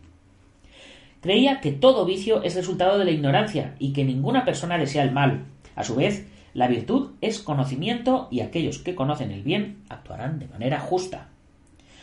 Creía 1.21 1.61
que 1.61 1.73
todo 1.73 2.07
vicio 2.07 2.43
es 2.43 2.55
resultado 2.55 2.99
de 2.99 3.05
la 3.05 3.11
ignorancia 3.11 3.75
y 3.79 3.93
que 3.93 4.05
ninguna 4.05 4.45
persona 4.45 4.79
desea 4.79 5.03
el 5.03 5.13
mal. 5.13 5.45
A 5.75 5.85
su 5.85 5.97
vez, 5.97 6.27
la 6.55 6.69
virtud 6.69 7.13
es 7.21 7.41
conocimiento 7.41 8.29
y 8.31 8.41
aquellos 8.41 8.79
que 8.79 8.95
conocen 8.95 9.31
el 9.31 9.43
bien 9.43 9.83
actuarán 9.89 10.39
de 10.39 10.49
manera 10.49 10.81
justa. 10.81 11.29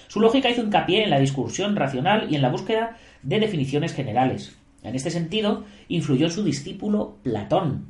Su 0.08 0.20
lógica 0.20 0.50
hizo 0.50 0.62
hincapié 0.62 1.04
en 1.04 1.10
la 1.10 1.20
discusión 1.20 1.76
racional 1.76 2.28
y 2.30 2.36
en 2.36 2.44
la 2.44 2.50
búsqueda 2.50 2.98
de 3.24 3.40
definiciones 3.40 3.96
generales. 3.96 4.56
En 4.84 4.96
este 4.96 5.10
sentido, 5.10 5.64
influyó 5.88 6.30
su 6.30 6.44
discípulo 6.44 7.18
Platón 7.24 7.88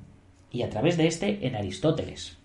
y 0.52 0.62
a 0.62 0.70
través 0.70 0.98
de 0.98 1.08
éste 1.08 1.46
en 1.48 1.56
Aristóteles. 1.56 2.38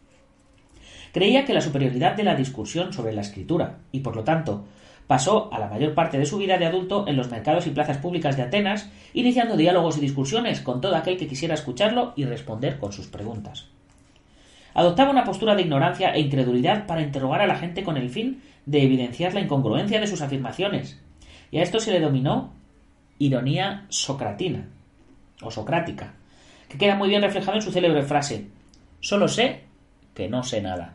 Creía 1.12 1.44
que 1.44 1.54
la 1.54 1.60
superioridad 1.60 2.16
de 2.16 2.24
la 2.24 2.34
discusión 2.34 2.92
sobre 2.92 3.12
la 3.12 3.22
escritura 3.22 3.78
y, 3.92 4.00
por 4.00 4.16
lo 4.16 4.24
tanto, 4.24 4.64
Pasó 5.08 5.48
a 5.54 5.58
la 5.58 5.68
mayor 5.68 5.94
parte 5.94 6.18
de 6.18 6.26
su 6.26 6.36
vida 6.36 6.58
de 6.58 6.66
adulto 6.66 7.08
en 7.08 7.16
los 7.16 7.30
mercados 7.30 7.66
y 7.66 7.70
plazas 7.70 7.96
públicas 7.96 8.36
de 8.36 8.42
Atenas, 8.42 8.90
iniciando 9.14 9.56
diálogos 9.56 9.96
y 9.96 10.02
discusiones 10.02 10.60
con 10.60 10.82
todo 10.82 10.94
aquel 10.94 11.16
que 11.16 11.26
quisiera 11.26 11.54
escucharlo 11.54 12.12
y 12.14 12.26
responder 12.26 12.78
con 12.78 12.92
sus 12.92 13.06
preguntas. 13.06 13.68
Adoptaba 14.74 15.10
una 15.10 15.24
postura 15.24 15.54
de 15.54 15.62
ignorancia 15.62 16.10
e 16.10 16.20
incredulidad 16.20 16.86
para 16.86 17.00
interrogar 17.00 17.40
a 17.40 17.46
la 17.46 17.56
gente 17.56 17.84
con 17.84 17.96
el 17.96 18.10
fin 18.10 18.42
de 18.66 18.82
evidenciar 18.82 19.32
la 19.32 19.40
incongruencia 19.40 19.98
de 19.98 20.06
sus 20.06 20.20
afirmaciones, 20.20 21.00
y 21.50 21.56
a 21.56 21.62
esto 21.62 21.80
se 21.80 21.90
le 21.90 22.00
dominó 22.00 22.52
ironía 23.18 23.86
socratina 23.88 24.66
o 25.42 25.50
socrática, 25.50 26.14
que 26.68 26.78
queda 26.78 26.96
muy 26.96 27.08
bien 27.08 27.22
reflejado 27.22 27.56
en 27.56 27.62
su 27.62 27.72
célebre 27.72 28.02
frase 28.02 28.46
Solo 29.00 29.28
sé 29.28 29.60
que 30.14 30.28
no 30.28 30.42
sé 30.42 30.60
nada. 30.60 30.94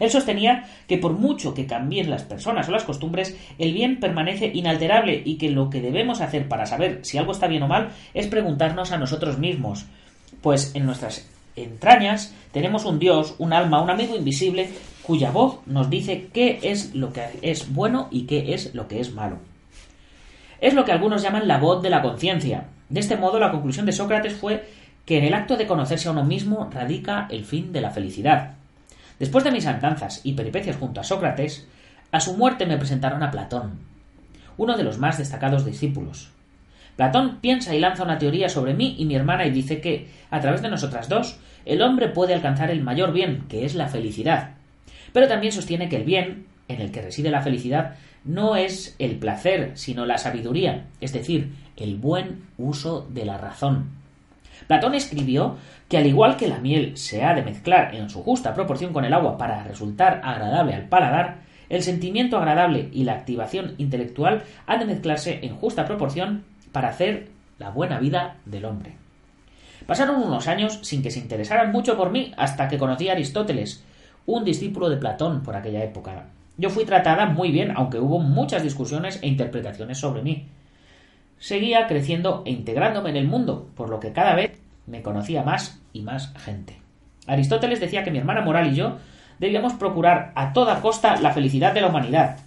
Él 0.00 0.10
sostenía 0.10 0.64
que 0.88 0.98
por 0.98 1.12
mucho 1.12 1.54
que 1.54 1.66
cambien 1.66 2.10
las 2.10 2.24
personas 2.24 2.68
o 2.68 2.72
las 2.72 2.82
costumbres, 2.82 3.36
el 3.58 3.72
bien 3.72 4.00
permanece 4.00 4.50
inalterable 4.52 5.22
y 5.24 5.36
que 5.36 5.50
lo 5.50 5.70
que 5.70 5.80
debemos 5.80 6.20
hacer 6.20 6.48
para 6.48 6.66
saber 6.66 7.00
si 7.02 7.16
algo 7.16 7.30
está 7.30 7.46
bien 7.46 7.62
o 7.62 7.68
mal 7.68 7.90
es 8.12 8.26
preguntarnos 8.26 8.90
a 8.90 8.98
nosotros 8.98 9.38
mismos, 9.38 9.86
pues 10.42 10.74
en 10.74 10.86
nuestras 10.86 11.30
entrañas 11.54 12.34
tenemos 12.50 12.84
un 12.84 12.98
Dios, 12.98 13.36
un 13.38 13.52
alma, 13.52 13.80
un 13.80 13.90
amigo 13.90 14.16
invisible 14.16 14.68
cuya 15.02 15.30
voz 15.30 15.60
nos 15.66 15.88
dice 15.90 16.28
qué 16.32 16.58
es 16.62 16.94
lo 16.94 17.12
que 17.12 17.26
es 17.42 17.72
bueno 17.72 18.08
y 18.10 18.26
qué 18.26 18.54
es 18.54 18.74
lo 18.74 18.88
que 18.88 18.98
es 18.98 19.12
malo. 19.12 19.38
Es 20.64 20.72
lo 20.72 20.86
que 20.86 20.92
algunos 20.92 21.20
llaman 21.20 21.46
la 21.46 21.58
voz 21.58 21.82
de 21.82 21.90
la 21.90 22.00
conciencia. 22.00 22.64
De 22.88 23.00
este 23.00 23.18
modo, 23.18 23.38
la 23.38 23.50
conclusión 23.50 23.84
de 23.84 23.92
Sócrates 23.92 24.32
fue 24.32 24.66
que 25.04 25.18
en 25.18 25.24
el 25.24 25.34
acto 25.34 25.58
de 25.58 25.66
conocerse 25.66 26.08
a 26.08 26.12
uno 26.12 26.24
mismo 26.24 26.70
radica 26.72 27.28
el 27.30 27.44
fin 27.44 27.70
de 27.70 27.82
la 27.82 27.90
felicidad. 27.90 28.52
Después 29.18 29.44
de 29.44 29.50
mis 29.50 29.66
andanzas 29.66 30.22
y 30.24 30.32
peripecias 30.32 30.78
junto 30.78 31.02
a 31.02 31.04
Sócrates, 31.04 31.68
a 32.12 32.18
su 32.18 32.38
muerte 32.38 32.64
me 32.64 32.78
presentaron 32.78 33.22
a 33.22 33.30
Platón, 33.30 33.78
uno 34.56 34.74
de 34.74 34.84
los 34.84 34.96
más 34.96 35.18
destacados 35.18 35.66
discípulos. 35.66 36.30
Platón 36.96 37.40
piensa 37.42 37.74
y 37.74 37.78
lanza 37.78 38.04
una 38.04 38.18
teoría 38.18 38.48
sobre 38.48 38.72
mí 38.72 38.96
y 38.98 39.04
mi 39.04 39.16
hermana 39.16 39.44
y 39.44 39.50
dice 39.50 39.82
que, 39.82 40.08
a 40.30 40.40
través 40.40 40.62
de 40.62 40.70
nosotras 40.70 41.10
dos, 41.10 41.38
el 41.66 41.82
hombre 41.82 42.08
puede 42.08 42.32
alcanzar 42.32 42.70
el 42.70 42.82
mayor 42.82 43.12
bien, 43.12 43.44
que 43.50 43.66
es 43.66 43.74
la 43.74 43.88
felicidad. 43.88 44.52
Pero 45.12 45.28
también 45.28 45.52
sostiene 45.52 45.90
que 45.90 45.96
el 45.96 46.04
bien, 46.04 46.46
en 46.68 46.80
el 46.80 46.90
que 46.90 47.02
reside 47.02 47.30
la 47.30 47.42
felicidad 47.42 47.96
no 48.24 48.56
es 48.56 48.96
el 48.98 49.16
placer, 49.16 49.72
sino 49.74 50.06
la 50.06 50.18
sabiduría, 50.18 50.86
es 51.00 51.12
decir, 51.12 51.54
el 51.76 51.96
buen 51.96 52.46
uso 52.58 53.06
de 53.10 53.24
la 53.24 53.38
razón. 53.38 53.90
Platón 54.66 54.94
escribió 54.94 55.56
que 55.88 55.98
al 55.98 56.06
igual 56.06 56.36
que 56.36 56.48
la 56.48 56.58
miel 56.58 56.96
se 56.96 57.22
ha 57.22 57.34
de 57.34 57.42
mezclar 57.42 57.94
en 57.94 58.08
su 58.08 58.22
justa 58.22 58.54
proporción 58.54 58.92
con 58.92 59.04
el 59.04 59.12
agua 59.12 59.36
para 59.36 59.62
resultar 59.64 60.20
agradable 60.24 60.74
al 60.74 60.88
paladar, 60.88 61.38
el 61.68 61.82
sentimiento 61.82 62.38
agradable 62.38 62.88
y 62.92 63.04
la 63.04 63.14
activación 63.14 63.74
intelectual 63.78 64.44
han 64.66 64.80
de 64.80 64.86
mezclarse 64.86 65.40
en 65.42 65.56
justa 65.56 65.84
proporción 65.84 66.44
para 66.72 66.88
hacer 66.88 67.28
la 67.58 67.70
buena 67.70 67.98
vida 67.98 68.36
del 68.44 68.64
hombre. 68.64 68.96
Pasaron 69.86 70.22
unos 70.22 70.48
años 70.48 70.78
sin 70.82 71.02
que 71.02 71.10
se 71.10 71.18
interesaran 71.18 71.72
mucho 71.72 71.96
por 71.96 72.10
mí 72.10 72.32
hasta 72.36 72.68
que 72.68 72.78
conocí 72.78 73.08
a 73.08 73.12
Aristóteles, 73.12 73.84
un 74.26 74.44
discípulo 74.44 74.88
de 74.88 74.96
Platón 74.96 75.42
por 75.42 75.56
aquella 75.56 75.84
época. 75.84 76.26
Yo 76.56 76.70
fui 76.70 76.84
tratada 76.84 77.26
muy 77.26 77.50
bien, 77.50 77.72
aunque 77.76 77.98
hubo 77.98 78.20
muchas 78.20 78.62
discusiones 78.62 79.18
e 79.22 79.26
interpretaciones 79.26 79.98
sobre 79.98 80.22
mí. 80.22 80.48
Seguía 81.38 81.86
creciendo 81.88 82.42
e 82.46 82.50
integrándome 82.50 83.10
en 83.10 83.16
el 83.16 83.26
mundo, 83.26 83.68
por 83.76 83.90
lo 83.90 84.00
que 84.00 84.12
cada 84.12 84.34
vez 84.34 84.60
me 84.86 85.02
conocía 85.02 85.42
más 85.42 85.80
y 85.92 86.02
más 86.02 86.32
gente. 86.38 86.78
Aristóteles 87.26 87.80
decía 87.80 88.04
que 88.04 88.10
mi 88.10 88.18
hermana 88.18 88.42
moral 88.42 88.72
y 88.72 88.76
yo 88.76 88.98
debíamos 89.38 89.72
procurar 89.74 90.32
a 90.36 90.52
toda 90.52 90.80
costa 90.80 91.16
la 91.16 91.32
felicidad 91.32 91.72
de 91.72 91.80
la 91.80 91.88
humanidad, 91.88 92.38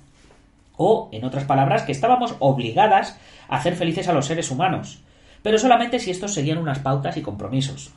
o, 0.78 1.10
en 1.12 1.26
otras 1.26 1.44
palabras, 1.44 1.84
que 1.84 1.92
estábamos 1.92 2.36
obligadas 2.40 3.20
a 3.50 3.58
hacer 3.58 3.76
felices 3.76 4.08
a 4.08 4.14
los 4.14 4.28
seres 4.28 4.52
humanos, 4.52 5.02
pero 5.42 5.58
solamente 5.58 6.00
si 6.00 6.12
estos 6.12 6.34
seguían 6.34 6.60
unas 6.60 6.80
pautas 6.80 7.18
y 7.18 7.22
compromisos. 7.22 7.92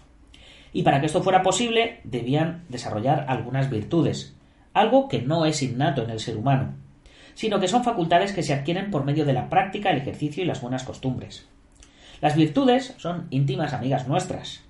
Y 0.72 0.82
para 0.82 1.00
que 1.00 1.06
esto 1.06 1.22
fuera 1.22 1.42
posible, 1.42 2.00
debían 2.04 2.64
desarrollar 2.68 3.26
algunas 3.28 3.70
virtudes, 3.70 4.34
algo 4.72 5.08
que 5.08 5.22
no 5.22 5.44
es 5.46 5.62
innato 5.62 6.02
en 6.02 6.10
el 6.10 6.20
ser 6.20 6.36
humano, 6.36 6.74
sino 7.34 7.60
que 7.60 7.68
son 7.68 7.84
facultades 7.84 8.32
que 8.32 8.42
se 8.42 8.54
adquieren 8.54 8.90
por 8.90 9.04
medio 9.04 9.24
de 9.24 9.32
la 9.32 9.48
práctica, 9.48 9.90
el 9.90 9.98
ejercicio 9.98 10.42
y 10.42 10.46
las 10.46 10.60
buenas 10.60 10.84
costumbres. 10.84 11.48
Las 12.20 12.36
virtudes 12.36 12.94
son 12.98 13.26
íntimas 13.30 13.72
amigas 13.72 14.06
nuestras, 14.06 14.62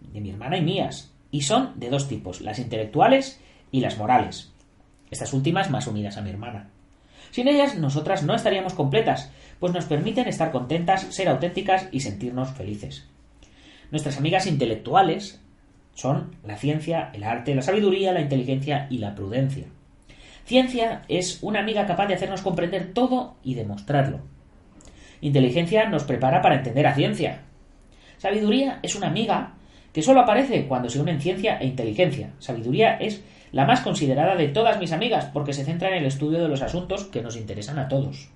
de 0.00 0.20
mi 0.20 0.30
hermana 0.30 0.58
y 0.58 0.62
mías, 0.62 1.12
y 1.30 1.42
son 1.42 1.72
de 1.80 1.90
dos 1.90 2.08
tipos, 2.08 2.40
las 2.40 2.58
intelectuales 2.58 3.40
y 3.72 3.80
las 3.80 3.98
morales, 3.98 4.52
estas 5.10 5.32
últimas 5.32 5.70
más 5.70 5.86
unidas 5.86 6.16
a 6.16 6.22
mi 6.22 6.30
hermana. 6.30 6.70
Sin 7.32 7.48
ellas, 7.48 7.76
nosotras 7.76 8.22
no 8.22 8.34
estaríamos 8.34 8.74
completas, 8.74 9.32
pues 9.58 9.72
nos 9.72 9.86
permiten 9.86 10.28
estar 10.28 10.52
contentas, 10.52 11.02
ser 11.10 11.28
auténticas 11.28 11.88
y 11.90 12.00
sentirnos 12.00 12.52
felices. 12.52 13.08
Nuestras 13.90 14.18
amigas 14.18 14.46
intelectuales 14.46 15.40
son 15.94 16.36
la 16.44 16.56
ciencia, 16.56 17.10
el 17.14 17.24
arte, 17.24 17.54
la 17.54 17.62
sabiduría, 17.62 18.12
la 18.12 18.20
inteligencia 18.20 18.86
y 18.90 18.98
la 18.98 19.14
prudencia. 19.14 19.66
Ciencia 20.44 21.02
es 21.08 21.38
una 21.42 21.60
amiga 21.60 21.86
capaz 21.86 22.06
de 22.06 22.14
hacernos 22.14 22.42
comprender 22.42 22.92
todo 22.92 23.36
y 23.42 23.54
demostrarlo. 23.54 24.20
Inteligencia 25.20 25.88
nos 25.88 26.04
prepara 26.04 26.42
para 26.42 26.56
entender 26.56 26.86
a 26.86 26.94
ciencia. 26.94 27.40
Sabiduría 28.18 28.78
es 28.82 28.94
una 28.94 29.06
amiga 29.06 29.54
que 29.92 30.02
solo 30.02 30.20
aparece 30.20 30.66
cuando 30.66 30.90
se 30.90 31.00
unen 31.00 31.20
ciencia 31.20 31.56
e 31.58 31.66
inteligencia. 31.66 32.32
Sabiduría 32.40 32.96
es 32.96 33.22
la 33.52 33.64
más 33.64 33.80
considerada 33.80 34.34
de 34.34 34.48
todas 34.48 34.78
mis 34.80 34.92
amigas 34.92 35.26
porque 35.26 35.52
se 35.52 35.64
centra 35.64 35.88
en 35.88 35.94
el 35.94 36.06
estudio 36.06 36.42
de 36.42 36.48
los 36.48 36.60
asuntos 36.60 37.04
que 37.04 37.22
nos 37.22 37.36
interesan 37.36 37.78
a 37.78 37.88
todos. 37.88 38.28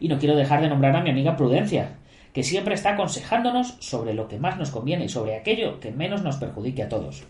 Y 0.00 0.08
no 0.08 0.18
quiero 0.18 0.36
dejar 0.36 0.60
de 0.60 0.68
nombrar 0.68 0.96
a 0.96 1.00
mi 1.00 1.10
amiga 1.10 1.36
Prudencia, 1.36 1.90
que 2.38 2.44
siempre 2.44 2.76
está 2.76 2.90
aconsejándonos 2.90 3.74
sobre 3.80 4.14
lo 4.14 4.28
que 4.28 4.38
más 4.38 4.58
nos 4.58 4.70
conviene 4.70 5.06
y 5.06 5.08
sobre 5.08 5.34
aquello 5.34 5.80
que 5.80 5.90
menos 5.90 6.22
nos 6.22 6.36
perjudique 6.36 6.84
a 6.84 6.88
todos. 6.88 7.24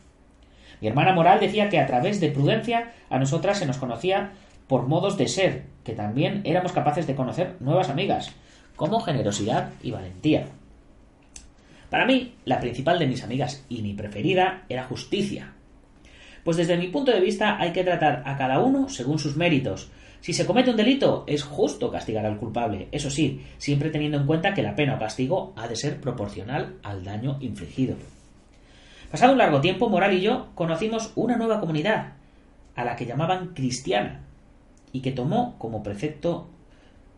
Mi 0.83 0.88
hermana 0.88 1.15
moral 1.15 1.41
decía 1.41 1.71
que 1.71 1.81
a 1.81 1.87
través 1.87 2.21
de 2.21 2.31
prudencia 2.31 2.93
a 3.09 3.19
nosotras 3.19 3.59
se 3.59 3.65
nos 3.65 3.79
conocía 3.79 4.33
por 4.67 4.87
modos 4.87 5.17
de 5.17 5.27
ser, 5.27 5.65
que 5.83 5.95
también 5.95 6.43
éramos 6.45 6.73
capaces 6.73 7.07
de 7.07 7.15
conocer 7.15 7.57
nuevas 7.61 7.88
amigas, 7.88 8.35
como 8.77 9.00
generosidad 9.00 9.71
y 9.83 9.93
valentía. 9.93 10.45
Para 11.88 12.05
mí, 12.05 12.35
la 12.45 12.61
principal 12.61 12.99
de 12.99 13.07
mis 13.07 13.25
amigas 13.25 13.65
y 13.71 13.81
mi 13.81 13.95
preferida 13.95 14.65
era 14.69 14.85
justicia. 14.85 15.55
Pues 16.45 16.59
desde 16.59 16.77
mi 16.77 16.88
punto 16.88 17.12
de 17.12 17.21
vista 17.21 17.57
hay 17.59 17.73
que 17.73 17.83
tratar 17.83 18.25
a 18.27 18.37
cada 18.37 18.59
uno 18.59 18.91
según 18.91 19.19
sus 19.19 19.38
méritos, 19.38 19.91
si 20.21 20.33
se 20.33 20.47
comete 20.47 20.71
un 20.71 20.76
delito, 20.76 21.25
es 21.26 21.43
justo 21.43 21.91
castigar 21.91 22.26
al 22.26 22.39
culpable, 22.39 22.89
eso 22.93 23.11
sí, 23.11 23.45
siempre 23.57 23.91
teniendo 23.91 24.19
en 24.19 24.26
cuenta 24.26 24.52
que 24.52 24.63
la 24.63 24.75
pena 24.75 24.97
o 24.97 24.99
castigo 24.99 25.52
ha 25.57 25.69
de 25.69 25.76
ser 25.76 26.00
proporcional 26.00 26.76
al 26.83 27.04
daño 27.04 27.39
infligido. 27.41 27.97
Pasado 29.11 29.33
un 29.33 29.39
largo 29.39 29.61
tiempo, 29.61 29.89
Moral 29.89 30.15
y 30.15 30.21
yo 30.21 30.49
conocimos 30.54 31.13
una 31.15 31.37
nueva 31.37 31.61
comunidad, 31.61 32.15
a 32.75 32.85
la 32.85 32.95
que 32.95 33.07
llamaban 33.07 33.54
cristiana, 33.54 34.25
y 34.93 35.00
que 35.00 35.13
tomó 35.13 35.57
como 35.59 35.83
precepto 35.83 36.49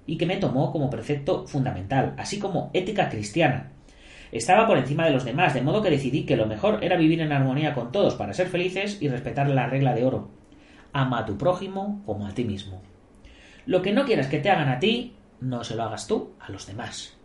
y 0.06 0.16
que 0.16 0.26
me 0.26 0.36
tomó 0.38 0.72
como 0.72 0.90
precepto 0.90 1.46
fundamental, 1.46 2.14
así 2.18 2.38
como 2.38 2.70
ética 2.72 3.08
cristiana. 3.08 3.72
Estaba 4.32 4.66
por 4.66 4.78
encima 4.78 5.04
de 5.06 5.12
los 5.12 5.24
demás, 5.24 5.54
de 5.54 5.62
modo 5.62 5.82
que 5.82 5.90
decidí 5.90 6.24
que 6.24 6.36
lo 6.36 6.46
mejor 6.46 6.82
era 6.82 6.96
vivir 6.96 7.20
en 7.20 7.32
armonía 7.32 7.74
con 7.74 7.92
todos 7.92 8.14
para 8.14 8.32
ser 8.32 8.48
felices 8.48 8.98
y 9.00 9.08
respetar 9.08 9.48
la 9.48 9.66
regla 9.66 9.94
de 9.94 10.04
oro. 10.04 10.30
Ama 10.92 11.20
a 11.20 11.26
tu 11.26 11.36
prójimo 11.36 12.02
como 12.06 12.26
a 12.26 12.34
ti 12.34 12.44
mismo. 12.44 12.80
Lo 13.70 13.82
que 13.82 13.92
no 13.92 14.04
quieras 14.04 14.26
que 14.26 14.40
te 14.40 14.50
hagan 14.50 14.68
a 14.68 14.80
ti, 14.80 15.14
no 15.40 15.62
se 15.62 15.76
lo 15.76 15.84
hagas 15.84 16.08
tú 16.08 16.32
a 16.40 16.50
los 16.50 16.66
demás. 16.66 17.16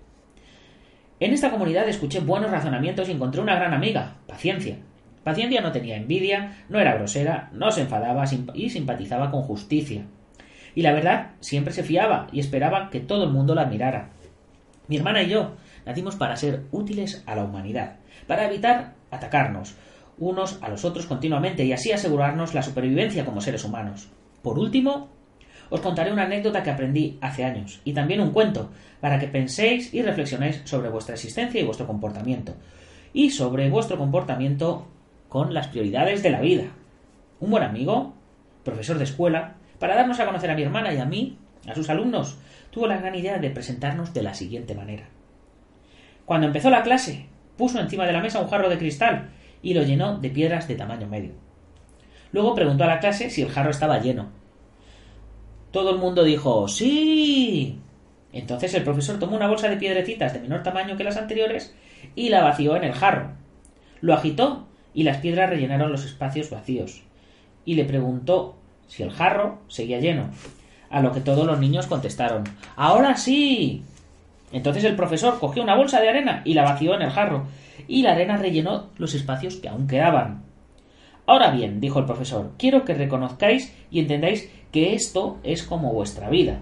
En 1.19 1.33
esta 1.33 1.49
comunidad 1.49 1.89
escuché 1.89 2.19
buenos 2.19 2.51
razonamientos 2.51 3.09
y 3.09 3.13
encontré 3.13 3.41
una 3.41 3.55
gran 3.55 3.73
amiga, 3.73 4.17
Paciencia. 4.27 4.77
Paciencia 5.23 5.61
no 5.61 5.71
tenía 5.71 5.97
envidia, 5.97 6.63
no 6.69 6.79
era 6.79 6.93
grosera, 6.93 7.49
no 7.51 7.71
se 7.71 7.81
enfadaba 7.81 8.25
y 8.53 8.69
simpatizaba 8.69 9.31
con 9.31 9.41
justicia. 9.41 10.03
Y 10.75 10.83
la 10.83 10.93
verdad, 10.93 11.31
siempre 11.39 11.73
se 11.73 11.81
fiaba 11.81 12.27
y 12.31 12.41
esperaba 12.41 12.91
que 12.91 12.99
todo 12.99 13.23
el 13.23 13.31
mundo 13.31 13.55
la 13.55 13.63
admirara. 13.63 14.11
Mi 14.87 14.97
hermana 14.97 15.23
y 15.23 15.29
yo 15.29 15.55
nacimos 15.83 16.15
para 16.15 16.35
ser 16.35 16.65
útiles 16.69 17.23
a 17.25 17.33
la 17.33 17.43
humanidad, 17.43 17.95
para 18.27 18.45
evitar 18.45 18.93
atacarnos 19.09 19.73
unos 20.19 20.59
a 20.61 20.69
los 20.69 20.85
otros 20.85 21.07
continuamente 21.07 21.65
y 21.65 21.73
así 21.73 21.91
asegurarnos 21.91 22.53
la 22.53 22.61
supervivencia 22.61 23.25
como 23.25 23.41
seres 23.41 23.65
humanos. 23.65 24.09
Por 24.43 24.59
último, 24.59 25.09
os 25.69 25.81
contaré 25.81 26.11
una 26.11 26.23
anécdota 26.23 26.63
que 26.63 26.69
aprendí 26.69 27.17
hace 27.21 27.43
años 27.43 27.81
y 27.83 27.93
también 27.93 28.21
un 28.21 28.31
cuento 28.31 28.71
para 28.99 29.19
que 29.19 29.27
penséis 29.27 29.93
y 29.93 30.01
reflexionéis 30.01 30.61
sobre 30.65 30.89
vuestra 30.89 31.15
existencia 31.15 31.59
y 31.59 31.63
vuestro 31.63 31.87
comportamiento 31.87 32.55
y 33.13 33.29
sobre 33.29 33.69
vuestro 33.69 33.97
comportamiento 33.97 34.87
con 35.29 35.53
las 35.53 35.67
prioridades 35.67 36.21
de 36.23 36.29
la 36.29 36.41
vida. 36.41 36.65
Un 37.39 37.51
buen 37.51 37.63
amigo, 37.63 38.13
profesor 38.63 38.97
de 38.97 39.05
escuela, 39.05 39.55
para 39.79 39.95
darnos 39.95 40.19
a 40.19 40.25
conocer 40.25 40.49
a 40.49 40.55
mi 40.55 40.63
hermana 40.63 40.93
y 40.93 40.97
a 40.97 41.05
mí, 41.05 41.37
a 41.67 41.75
sus 41.75 41.89
alumnos, 41.89 42.37
tuvo 42.71 42.87
la 42.87 42.97
gran 42.97 43.15
idea 43.15 43.37
de 43.37 43.49
presentarnos 43.49 44.13
de 44.13 44.23
la 44.23 44.33
siguiente 44.33 44.75
manera. 44.75 45.09
Cuando 46.25 46.47
empezó 46.47 46.69
la 46.69 46.83
clase, 46.83 47.27
puso 47.57 47.79
encima 47.79 48.05
de 48.05 48.13
la 48.13 48.21
mesa 48.21 48.39
un 48.39 48.49
jarro 48.49 48.69
de 48.69 48.77
cristal 48.77 49.29
y 49.61 49.73
lo 49.73 49.83
llenó 49.83 50.17
de 50.17 50.29
piedras 50.29 50.67
de 50.67 50.75
tamaño 50.75 51.07
medio. 51.07 51.33
Luego 52.31 52.55
preguntó 52.55 52.83
a 52.83 52.87
la 52.87 52.99
clase 52.99 53.29
si 53.29 53.41
el 53.41 53.49
jarro 53.49 53.71
estaba 53.71 53.99
lleno, 53.99 54.29
todo 55.75 55.89
el 55.89 55.97
mundo 55.97 56.23
dijo 56.23 56.69
¡Sí! 56.69 57.77
Entonces 58.31 58.73
el 58.75 58.83
profesor 58.83 59.19
tomó 59.19 59.35
una 59.35 59.49
bolsa 59.49 59.67
de 59.67 59.75
piedrecitas 59.75 60.31
de 60.31 60.39
menor 60.39 60.63
tamaño 60.63 60.95
que 60.95 61.03
las 61.03 61.17
anteriores 61.17 61.75
y 62.15 62.29
la 62.29 62.45
vació 62.45 62.77
en 62.77 62.85
el 62.85 62.93
jarro. 62.93 63.31
Lo 63.99 64.13
agitó 64.13 64.67
y 64.93 65.03
las 65.03 65.17
piedras 65.17 65.49
rellenaron 65.49 65.91
los 65.91 66.05
espacios 66.05 66.49
vacíos. 66.49 67.03
Y 67.65 67.75
le 67.75 67.83
preguntó 67.83 68.55
si 68.87 69.03
el 69.03 69.11
jarro 69.11 69.59
seguía 69.67 69.99
lleno. 69.99 70.29
A 70.89 71.01
lo 71.01 71.11
que 71.11 71.19
todos 71.19 71.45
los 71.45 71.59
niños 71.59 71.87
contestaron 71.87 72.45
¡Ahora 72.77 73.17
sí! 73.17 73.83
Entonces 74.53 74.85
el 74.85 74.95
profesor 74.95 75.39
cogió 75.39 75.61
una 75.61 75.75
bolsa 75.75 75.99
de 75.99 76.07
arena 76.07 76.41
y 76.45 76.53
la 76.53 76.63
vació 76.63 76.95
en 76.95 77.01
el 77.01 77.11
jarro, 77.11 77.47
y 77.85 78.01
la 78.01 78.13
arena 78.13 78.37
rellenó 78.37 78.91
los 78.97 79.13
espacios 79.13 79.55
que 79.55 79.67
aún 79.67 79.87
quedaban. 79.87 80.41
Ahora 81.27 81.49
bien, 81.51 81.81
dijo 81.81 81.99
el 81.99 82.05
profesor, 82.05 82.53
quiero 82.57 82.85
que 82.85 82.93
reconozcáis 82.93 83.73
y 83.89 83.99
entendáis 83.99 84.49
que 84.71 84.93
esto 84.93 85.39
es 85.43 85.63
como 85.63 85.91
vuestra 85.91 86.29
vida. 86.29 86.59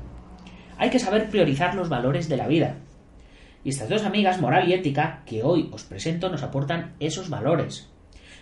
Hay 0.77 0.89
que 0.89 0.99
saber 0.99 1.29
priorizar 1.29 1.75
los 1.75 1.89
valores 1.89 2.29
de 2.29 2.37
la 2.37 2.47
vida. 2.47 2.77
Y 3.63 3.69
estas 3.69 3.89
dos 3.89 4.03
amigas, 4.03 4.39
moral 4.39 4.67
y 4.69 4.73
ética, 4.73 5.23
que 5.25 5.43
hoy 5.43 5.69
os 5.71 5.83
presento, 5.83 6.29
nos 6.29 6.43
aportan 6.43 6.93
esos 6.99 7.29
valores. 7.29 7.89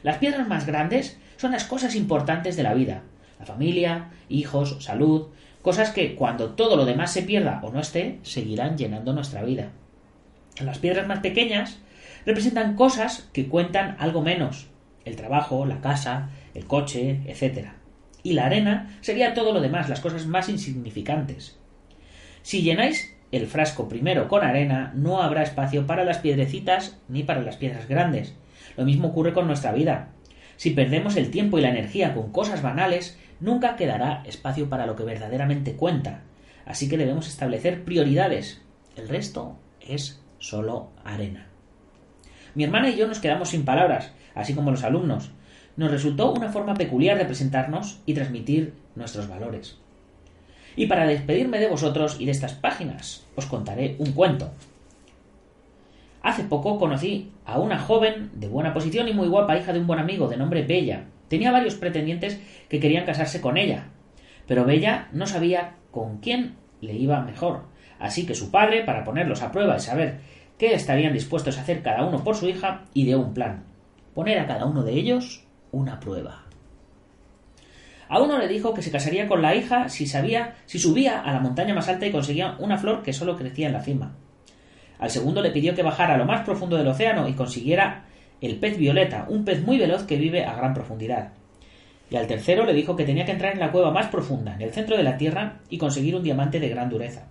Las 0.04 0.18
piedras 0.18 0.48
más 0.48 0.66
grandes 0.66 1.20
son 1.38 1.52
las 1.52 1.64
cosas 1.66 1.96
importantes 1.96 2.56
de 2.56 2.64
la 2.64 2.74
vida. 2.74 3.04
La 3.40 3.46
familia, 3.46 4.12
hijos, 4.30 4.84
salud, 4.84 5.28
cosas 5.62 5.92
que 5.92 6.16
cuando 6.16 6.52
todo 6.52 6.76
lo 6.76 6.86
demás 6.86 7.12
se 7.12 7.24
pierda 7.24 7.60
o 7.64 7.72
no 7.72 7.80
esté, 7.80 8.20
seguirán 8.24 8.78
llenando 8.78 9.14
nuestra 9.14 9.44
vida. 9.44 9.70
Las 10.60 10.80
piedras 10.80 11.08
más 11.08 11.20
pequeñas 11.20 11.80
representan 12.26 12.76
cosas 12.76 13.30
que 13.34 13.48
cuentan 13.48 13.96
algo 14.00 14.22
menos, 14.22 14.71
el 15.06 15.16
trabajo, 15.16 15.66
la 15.66 15.82
casa, 15.82 16.30
el 16.54 16.66
coche, 16.66 17.22
etc. 17.26 17.70
Y 18.24 18.34
la 18.34 18.46
arena 18.46 18.98
sería 19.02 19.34
todo 19.34 19.54
lo 19.54 19.62
demás, 19.62 19.90
las 19.90 20.02
cosas 20.02 20.26
más 20.26 20.50
insignificantes. 20.50 21.58
Si 22.44 22.62
llenáis 22.62 23.16
el 23.32 23.48
frasco 23.48 23.88
primero 23.88 24.28
con 24.28 24.44
arena, 24.44 24.92
no 24.96 25.22
habrá 25.22 25.44
espacio 25.44 25.88
para 25.88 26.04
las 26.04 26.18
piedrecitas 26.18 27.00
ni 27.08 27.24
para 27.24 27.42
las 27.42 27.58
piedras 27.58 27.88
grandes. 27.88 28.36
Lo 28.78 28.86
mismo 28.86 29.10
ocurre 29.10 29.34
con 29.34 29.48
nuestra 29.48 29.72
vida. 29.72 30.10
Si 30.58 30.72
perdemos 30.72 31.16
el 31.16 31.32
tiempo 31.32 31.58
y 31.58 31.62
la 31.62 31.70
energía 31.70 32.14
con 32.14 32.32
cosas 32.32 32.62
banales, 32.62 33.18
nunca 33.40 33.76
quedará 33.76 34.24
espacio 34.26 34.70
para 34.70 34.86
lo 34.86 34.96
que 34.96 35.04
verdaderamente 35.04 35.76
cuenta. 35.76 36.22
Así 36.66 36.88
que 36.88 36.98
debemos 36.98 37.28
establecer 37.28 37.84
prioridades. 37.84 38.62
El 38.96 39.08
resto 39.10 39.58
es 39.80 40.22
solo 40.38 40.92
arena. 41.04 41.48
Mi 42.54 42.66
hermana 42.66 42.90
y 42.90 42.98
yo 42.98 43.08
nos 43.08 43.20
quedamos 43.20 43.50
sin 43.50 43.64
palabras, 43.64 44.12
así 44.36 44.54
como 44.54 44.72
los 44.72 44.84
alumnos. 44.84 45.32
Nos 45.78 45.92
resultó 45.92 46.32
una 46.32 46.52
forma 46.52 46.74
peculiar 46.74 47.18
de 47.18 47.26
presentarnos 47.26 48.00
y 48.06 48.14
transmitir 48.14 48.74
nuestros 48.96 49.28
valores. 49.28 49.78
Y 50.76 50.88
para 50.88 51.06
despedirme 51.06 51.60
de 51.60 51.68
vosotros 51.68 52.18
y 52.20 52.26
de 52.26 52.32
estas 52.32 52.54
páginas, 52.54 53.26
os 53.36 53.46
contaré 53.46 53.96
un 54.00 54.14
cuento. 54.14 54.52
Hace 56.24 56.44
poco 56.44 56.78
conocí 56.78 57.32
a 57.46 57.60
una 57.60 57.80
joven 57.80 58.30
de 58.34 58.48
buena 58.48 58.74
posición 58.74 59.08
y 59.08 59.14
muy 59.14 59.28
guapa, 59.28 59.58
hija 59.58 59.74
de 59.74 59.80
un 59.80 59.88
buen 59.88 60.00
amigo 60.00 60.28
de 60.28 60.38
nombre 60.38 60.64
Bella. 60.64 61.06
Tenía 61.28 61.52
varios 61.52 61.76
pretendientes 61.76 62.40
que 62.70 62.80
querían 62.80 63.06
casarse 63.06 63.42
con 63.42 63.58
ella, 63.58 63.88
pero 64.48 64.66
Bella 64.66 65.08
no 65.14 65.26
sabía 65.26 65.76
con 65.92 66.20
quién 66.20 66.56
le 66.80 66.94
iba 66.94 67.22
mejor. 67.22 67.64
Así 68.00 68.26
que 68.26 68.36
su 68.36 68.52
padre, 68.52 68.84
para 68.84 69.04
ponerlos 69.04 69.42
a 69.42 69.52
prueba 69.52 69.78
y 69.78 69.80
saber 69.80 70.20
qué 70.58 70.74
estarían 70.74 71.14
dispuestos 71.14 71.58
a 71.58 71.62
hacer 71.62 71.82
cada 71.82 72.06
uno 72.06 72.24
por 72.24 72.36
su 72.36 72.48
hija, 72.48 72.84
ideó 72.94 73.20
un 73.20 73.34
plan. 73.34 73.64
Poner 74.14 74.40
a 74.40 74.48
cada 74.48 74.66
uno 74.66 74.84
de 74.84 74.94
ellos 74.94 75.46
una 75.72 76.00
prueba. 76.00 76.46
A 78.10 78.22
uno 78.22 78.38
le 78.38 78.50
dijo 78.50 78.74
que 78.74 78.82
se 78.82 78.92
casaría 78.92 79.28
con 79.28 79.42
la 79.42 79.56
hija 79.56 79.88
si 79.88 80.06
sabía, 80.06 80.56
si 80.66 80.80
subía 80.80 81.22
a 81.22 81.32
la 81.32 81.40
montaña 81.40 81.74
más 81.74 81.88
alta 81.88 82.06
y 82.06 82.12
conseguía 82.12 82.58
una 82.60 82.78
flor 82.78 83.04
que 83.04 83.14
solo 83.14 83.38
crecía 83.38 83.68
en 83.68 83.74
la 83.74 83.82
cima. 83.82 84.18
Al 85.00 85.10
segundo 85.10 85.42
le 85.42 85.52
pidió 85.52 85.74
que 85.74 85.82
bajara 85.82 86.16
a 86.16 86.18
lo 86.18 86.26
más 86.26 86.42
profundo 86.42 86.78
del 86.78 86.90
océano 86.90 87.28
y 87.30 87.34
consiguiera 87.34 88.06
el 88.42 88.58
pez 88.58 88.78
violeta, 88.78 89.28
un 89.30 89.46
pez 89.46 89.64
muy 89.64 89.78
veloz 89.78 90.04
que 90.04 90.18
vive 90.18 90.44
a 90.44 90.56
gran 90.56 90.74
profundidad. 90.74 91.32
Y 92.10 92.18
al 92.18 92.28
tercero 92.28 92.66
le 92.66 92.74
dijo 92.74 92.98
que 92.98 93.06
tenía 93.06 93.24
que 93.24 93.32
entrar 93.32 93.54
en 93.54 93.62
la 93.62 93.72
cueva 93.72 93.92
más 93.92 94.08
profunda, 94.08 94.56
en 94.56 94.62
el 94.62 94.74
centro 94.74 94.98
de 94.98 95.04
la 95.04 95.16
tierra, 95.16 95.60
y 95.70 95.78
conseguir 95.78 96.14
un 96.14 96.24
diamante 96.24 96.60
de 96.60 96.68
gran 96.68 96.90
dureza. 96.90 97.28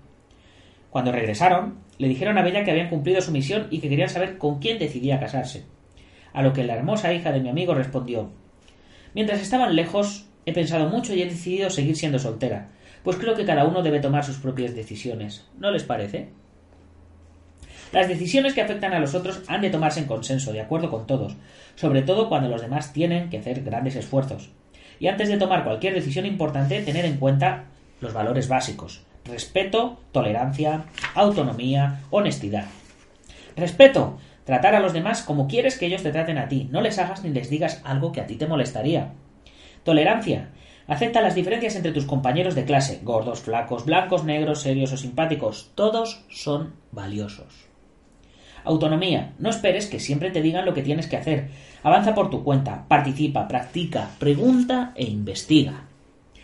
Cuando 0.89 1.13
regresaron, 1.13 1.81
le 1.99 2.09
dijeron 2.09 2.39
a 2.39 2.43
Bella 2.43 2.65
que 2.65 2.71
habían 2.71 2.89
cumplido 2.89 3.21
su 3.21 3.33
misión 3.33 3.67
y 3.71 3.81
que 3.81 3.91
querían 3.91 4.09
saber 4.09 4.39
con 4.39 4.59
quién 4.59 4.79
decidía 4.79 5.21
casarse. 5.21 5.67
A 6.33 6.43
lo 6.43 6.53
que 6.53 6.65
la 6.65 6.75
hermosa 6.75 7.13
hija 7.13 7.33
de 7.33 7.41
mi 7.41 7.49
amigo 7.49 7.75
respondió 7.75 8.31
Mientras 9.15 9.41
estaban 9.41 9.75
lejos, 9.75 10.27
he 10.47 10.53
pensado 10.53 10.89
mucho 10.89 11.15
y 11.15 11.23
he 11.23 11.27
decidido 11.27 11.71
seguir 11.71 11.97
siendo 11.97 12.19
soltera, 12.19 12.69
pues 13.03 13.17
creo 13.17 13.35
que 13.35 13.45
cada 13.45 13.65
uno 13.65 13.83
debe 13.83 14.01
tomar 14.01 14.25
sus 14.25 14.37
propias 14.37 14.75
decisiones. 14.75 15.47
¿No 15.59 15.71
les 15.71 15.83
parece? 15.83 16.29
Las 17.93 18.07
decisiones 18.07 18.55
que 18.55 18.61
afectan 18.61 18.93
a 18.93 19.01
los 19.01 19.15
otros 19.15 19.43
han 19.49 19.63
de 19.63 19.71
tomarse 19.71 19.99
en 19.99 20.07
consenso, 20.07 20.53
de 20.53 20.61
acuerdo 20.61 20.91
con 20.91 21.07
todos, 21.07 21.37
sobre 21.75 22.03
todo 22.03 22.29
cuando 22.29 22.49
los 22.49 22.61
demás 22.61 22.93
tienen 22.93 23.31
que 23.31 23.39
hacer 23.39 23.65
grandes 23.65 23.97
esfuerzos. 23.97 24.51
Y 25.01 25.09
antes 25.09 25.29
de 25.29 25.39
tomar 25.39 25.65
cualquier 25.65 25.95
decisión 25.95 26.27
importante, 26.27 26.83
tener 26.83 27.05
en 27.05 27.17
cuenta 27.17 27.65
los 28.01 28.13
valores 28.13 28.49
básicos 28.49 29.03
respeto, 29.25 29.99
tolerancia, 30.13 30.85
autonomía, 31.15 32.01
honestidad. 32.11 32.67
Respeto, 33.57 34.19
tratar 34.51 34.75
a 34.75 34.81
los 34.81 34.93
demás 34.93 35.23
como 35.23 35.47
quieres 35.47 35.79
que 35.79 35.87
ellos 35.87 36.03
te 36.03 36.11
traten 36.11 36.37
a 36.37 36.49
ti, 36.49 36.69
no 36.73 36.81
les 36.81 36.99
hagas 36.99 37.23
ni 37.23 37.31
les 37.31 37.51
digas 37.51 37.81
algo 37.85 38.11
que 38.11 38.21
a 38.21 38.27
ti 38.27 38.35
te 38.35 38.49
molestaría. 38.49 39.13
Tolerancia, 39.85 40.51
acepta 40.89 41.21
las 41.21 41.37
diferencias 41.37 41.77
entre 41.77 41.93
tus 41.93 42.05
compañeros 42.05 42.57
de 42.57 42.65
clase, 42.65 42.99
gordos, 43.05 43.43
flacos, 43.43 43.85
blancos, 43.85 44.25
negros, 44.25 44.63
serios 44.63 44.93
o 44.93 44.97
simpáticos, 44.97 45.71
todos 45.77 46.25
son 46.31 46.75
valiosos. 46.91 47.69
Autonomía. 48.65 49.35
No 49.39 49.51
esperes 49.51 49.87
que 49.87 50.01
siempre 50.01 50.33
te 50.33 50.43
digan 50.43 50.67
lo 50.67 50.75
que 50.75 50.83
tienes 50.83 51.07
que 51.07 51.17
hacer. 51.17 51.51
Avanza 51.85 52.17
por 52.17 52.29
tu 52.29 52.43
cuenta, 52.43 52.89
participa, 52.89 53.47
practica, 53.47 54.11
pregunta 54.19 54.93
e 54.97 55.05
investiga. 55.05 55.85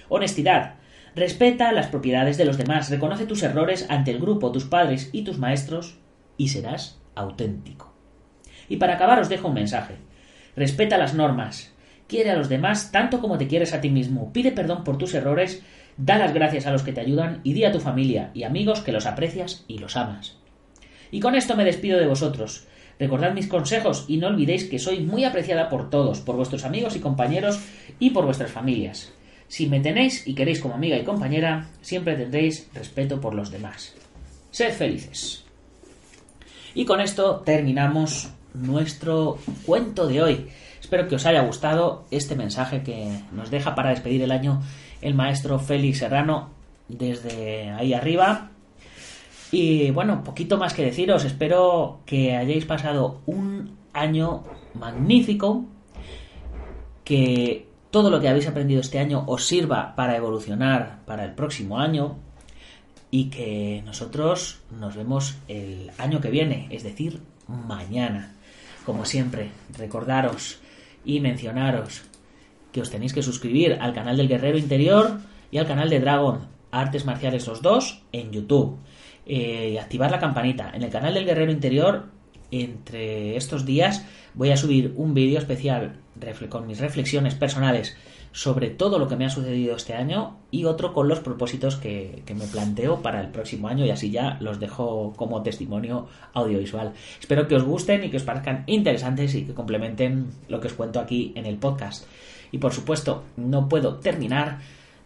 Honestidad. 0.08 0.76
Respeta 1.16 1.72
las 1.72 1.88
propiedades 1.88 2.36
de 2.36 2.44
los 2.44 2.56
demás, 2.56 2.88
reconoce 2.88 3.26
tus 3.26 3.42
errores 3.42 3.84
ante 3.88 4.12
el 4.12 4.20
grupo, 4.20 4.52
tus 4.52 4.66
padres 4.66 5.10
y 5.12 5.22
tus 5.22 5.38
maestros 5.38 5.98
y 6.36 6.50
serás 6.50 7.00
auténtico. 7.16 7.95
Y 8.68 8.76
para 8.76 8.94
acabar 8.94 9.20
os 9.20 9.28
dejo 9.28 9.48
un 9.48 9.54
mensaje. 9.54 9.94
Respeta 10.56 10.98
las 10.98 11.14
normas. 11.14 11.72
Quiere 12.08 12.30
a 12.30 12.36
los 12.36 12.48
demás 12.48 12.92
tanto 12.92 13.20
como 13.20 13.38
te 13.38 13.48
quieres 13.48 13.74
a 13.74 13.80
ti 13.80 13.90
mismo. 13.90 14.32
Pide 14.32 14.52
perdón 14.52 14.84
por 14.84 14.96
tus 14.96 15.14
errores, 15.14 15.62
da 15.96 16.18
las 16.18 16.32
gracias 16.32 16.66
a 16.66 16.72
los 16.72 16.82
que 16.82 16.92
te 16.92 17.00
ayudan 17.00 17.40
y 17.42 17.52
di 17.52 17.64
a 17.64 17.72
tu 17.72 17.80
familia 17.80 18.30
y 18.34 18.44
amigos 18.44 18.80
que 18.80 18.92
los 18.92 19.06
aprecias 19.06 19.64
y 19.68 19.78
los 19.78 19.96
amas. 19.96 20.36
Y 21.10 21.20
con 21.20 21.34
esto 21.34 21.56
me 21.56 21.64
despido 21.64 21.98
de 21.98 22.06
vosotros. 22.06 22.66
Recordad 22.98 23.34
mis 23.34 23.46
consejos 23.46 24.06
y 24.08 24.16
no 24.16 24.28
olvidéis 24.28 24.64
que 24.64 24.78
soy 24.78 25.00
muy 25.00 25.24
apreciada 25.24 25.68
por 25.68 25.90
todos, 25.90 26.20
por 26.20 26.36
vuestros 26.36 26.64
amigos 26.64 26.96
y 26.96 27.00
compañeros 27.00 27.60
y 27.98 28.10
por 28.10 28.24
vuestras 28.24 28.50
familias. 28.50 29.12
Si 29.48 29.66
me 29.66 29.80
tenéis 29.80 30.26
y 30.26 30.34
queréis 30.34 30.60
como 30.60 30.74
amiga 30.74 30.96
y 30.96 31.04
compañera, 31.04 31.68
siempre 31.80 32.16
tendréis 32.16 32.68
respeto 32.74 33.20
por 33.20 33.34
los 33.34 33.50
demás. 33.50 33.94
Sed 34.50 34.72
felices. 34.72 35.44
Y 36.74 36.84
con 36.84 37.00
esto 37.00 37.42
terminamos 37.44 38.30
nuestro 38.56 39.38
cuento 39.64 40.06
de 40.06 40.22
hoy. 40.22 40.48
Espero 40.80 41.08
que 41.08 41.16
os 41.16 41.26
haya 41.26 41.42
gustado 41.42 42.06
este 42.10 42.36
mensaje 42.36 42.82
que 42.82 43.20
nos 43.32 43.50
deja 43.50 43.74
para 43.74 43.90
despedir 43.90 44.22
el 44.22 44.30
año 44.30 44.62
el 45.02 45.14
maestro 45.14 45.58
Félix 45.58 45.98
Serrano 45.98 46.50
desde 46.88 47.70
ahí 47.70 47.92
arriba 47.92 48.50
y 49.50 49.90
bueno, 49.90 50.24
poquito 50.24 50.58
más 50.58 50.74
que 50.74 50.84
deciros. 50.84 51.24
Espero 51.24 52.00
que 52.04 52.36
hayáis 52.36 52.64
pasado 52.64 53.20
un 53.26 53.76
año 53.92 54.44
magnífico. 54.74 55.64
Que 57.04 57.68
todo 57.90 58.10
lo 58.10 58.20
que 58.20 58.28
habéis 58.28 58.48
aprendido 58.48 58.80
este 58.80 58.98
año 58.98 59.24
os 59.26 59.46
sirva 59.46 59.94
para 59.94 60.16
evolucionar 60.16 61.00
para 61.06 61.24
el 61.24 61.32
próximo 61.32 61.78
año. 61.78 62.16
Y 63.10 63.30
que 63.30 63.82
nosotros 63.86 64.60
nos 64.78 64.96
vemos 64.96 65.36
el 65.46 65.90
año 65.96 66.20
que 66.20 66.30
viene, 66.30 66.66
es 66.70 66.82
decir, 66.82 67.22
mañana. 67.46 68.34
Como 68.86 69.04
siempre, 69.04 69.50
recordaros 69.76 70.60
y 71.04 71.18
mencionaros 71.18 72.04
que 72.70 72.80
os 72.80 72.88
tenéis 72.88 73.12
que 73.12 73.22
suscribir 73.22 73.78
al 73.80 73.92
canal 73.92 74.16
del 74.16 74.28
Guerrero 74.28 74.58
Interior 74.58 75.18
y 75.50 75.58
al 75.58 75.66
canal 75.66 75.90
de 75.90 75.98
Dragon 75.98 76.46
Artes 76.70 77.04
Marciales 77.04 77.48
los 77.48 77.62
dos 77.62 78.04
en 78.12 78.30
YouTube 78.30 78.78
eh, 79.26 79.80
activar 79.80 80.12
la 80.12 80.20
campanita. 80.20 80.70
En 80.72 80.84
el 80.84 80.90
canal 80.90 81.14
del 81.14 81.26
Guerrero 81.26 81.50
Interior, 81.50 82.04
entre 82.52 83.36
estos 83.36 83.66
días, 83.66 84.06
voy 84.34 84.50
a 84.50 84.56
subir 84.56 84.94
un 84.94 85.14
vídeo 85.14 85.40
especial 85.40 85.98
con 86.48 86.68
mis 86.68 86.78
reflexiones 86.78 87.34
personales 87.34 87.96
sobre 88.36 88.68
todo 88.68 88.98
lo 88.98 89.08
que 89.08 89.16
me 89.16 89.24
ha 89.24 89.30
sucedido 89.30 89.74
este 89.74 89.94
año 89.94 90.36
y 90.50 90.66
otro 90.66 90.92
con 90.92 91.08
los 91.08 91.20
propósitos 91.20 91.76
que, 91.76 92.22
que, 92.26 92.34
me 92.34 92.46
planteo 92.46 93.00
para 93.00 93.22
el 93.22 93.28
próximo 93.28 93.66
año 93.66 93.86
y 93.86 93.90
así 93.90 94.10
ya 94.10 94.36
los 94.40 94.60
dejo 94.60 95.14
como 95.16 95.42
testimonio 95.42 96.06
audiovisual. 96.34 96.92
Espero 97.18 97.48
que 97.48 97.54
os 97.54 97.62
gusten 97.62 98.04
y 98.04 98.10
que 98.10 98.18
os 98.18 98.24
parezcan 98.24 98.64
interesantes 98.66 99.34
y 99.34 99.46
que 99.46 99.54
complementen 99.54 100.26
lo 100.48 100.60
que 100.60 100.66
os 100.66 100.74
cuento 100.74 101.00
aquí 101.00 101.32
en 101.34 101.46
el 101.46 101.56
podcast. 101.56 102.04
Y 102.52 102.58
por 102.58 102.74
supuesto, 102.74 103.24
no 103.38 103.70
puedo 103.70 103.94
terminar 104.00 104.58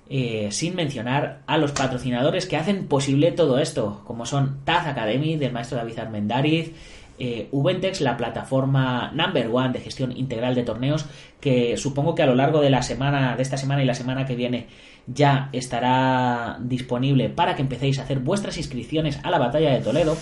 eh, 0.08 0.48
sin 0.50 0.74
mencionar 0.74 1.42
a 1.46 1.56
los 1.56 1.70
patrocinadores 1.70 2.46
que 2.46 2.56
hacen 2.56 2.88
posible 2.88 3.30
todo 3.30 3.60
esto, 3.60 4.02
como 4.08 4.26
son 4.26 4.64
Taz 4.64 4.88
Academy 4.88 5.36
del 5.36 5.52
maestro 5.52 5.78
David 5.78 6.00
Armendariz, 6.00 6.72
eh, 7.20 7.48
Ubentex, 7.52 8.00
la 8.00 8.16
plataforma 8.16 9.12
number 9.12 9.48
one 9.52 9.70
de 9.70 9.80
gestión 9.80 10.16
integral 10.16 10.54
de 10.54 10.62
torneos, 10.62 11.04
que 11.38 11.76
supongo 11.76 12.14
que 12.14 12.22
a 12.22 12.26
lo 12.26 12.34
largo 12.34 12.60
de 12.60 12.70
la 12.70 12.82
semana, 12.82 13.36
de 13.36 13.42
esta 13.42 13.58
semana 13.58 13.82
y 13.82 13.86
la 13.86 13.94
semana 13.94 14.24
que 14.24 14.34
viene, 14.34 14.66
ya 15.06 15.50
estará 15.52 16.58
disponible 16.60 17.28
para 17.28 17.54
que 17.54 17.62
empecéis 17.62 17.98
a 17.98 18.02
hacer 18.02 18.20
vuestras 18.20 18.56
inscripciones 18.56 19.20
a 19.22 19.30
la 19.30 19.38
batalla 19.38 19.70
de 19.72 19.80
Toledo. 19.80 20.16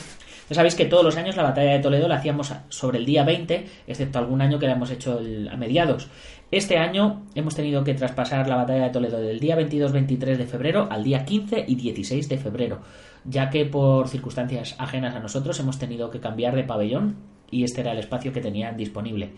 Ya 0.48 0.54
sabéis 0.54 0.74
que 0.74 0.86
todos 0.86 1.04
los 1.04 1.16
años 1.16 1.36
la 1.36 1.42
batalla 1.42 1.72
de 1.72 1.78
Toledo 1.78 2.08
la 2.08 2.16
hacíamos 2.16 2.52
sobre 2.68 2.98
el 2.98 3.04
día 3.04 3.22
20, 3.22 3.66
excepto 3.86 4.18
algún 4.18 4.40
año 4.40 4.58
que 4.58 4.66
la 4.66 4.72
hemos 4.72 4.90
hecho 4.90 5.20
a 5.50 5.56
mediados. 5.56 6.08
Este 6.50 6.78
año 6.78 7.26
hemos 7.34 7.54
tenido 7.54 7.84
que 7.84 7.92
traspasar 7.92 8.48
la 8.48 8.56
batalla 8.56 8.84
de 8.84 8.90
Toledo 8.90 9.20
del 9.20 9.38
día 9.38 9.56
22-23 9.58 10.36
de 10.36 10.46
febrero 10.46 10.88
al 10.90 11.04
día 11.04 11.26
15 11.26 11.66
y 11.68 11.74
16 11.74 12.28
de 12.28 12.38
febrero, 12.38 12.80
ya 13.24 13.50
que 13.50 13.64
por 13.66 14.08
circunstancias 14.08 14.76
ajenas 14.78 15.14
a 15.14 15.20
nosotros 15.20 15.58
hemos 15.60 15.78
tenido 15.78 16.10
que 16.10 16.20
cambiar 16.20 16.54
de 16.54 16.64
pabellón 16.64 17.16
y 17.50 17.64
este 17.64 17.80
era 17.80 17.92
el 17.92 17.98
espacio 17.98 18.32
que 18.32 18.40
tenían 18.40 18.76
disponible. 18.76 19.32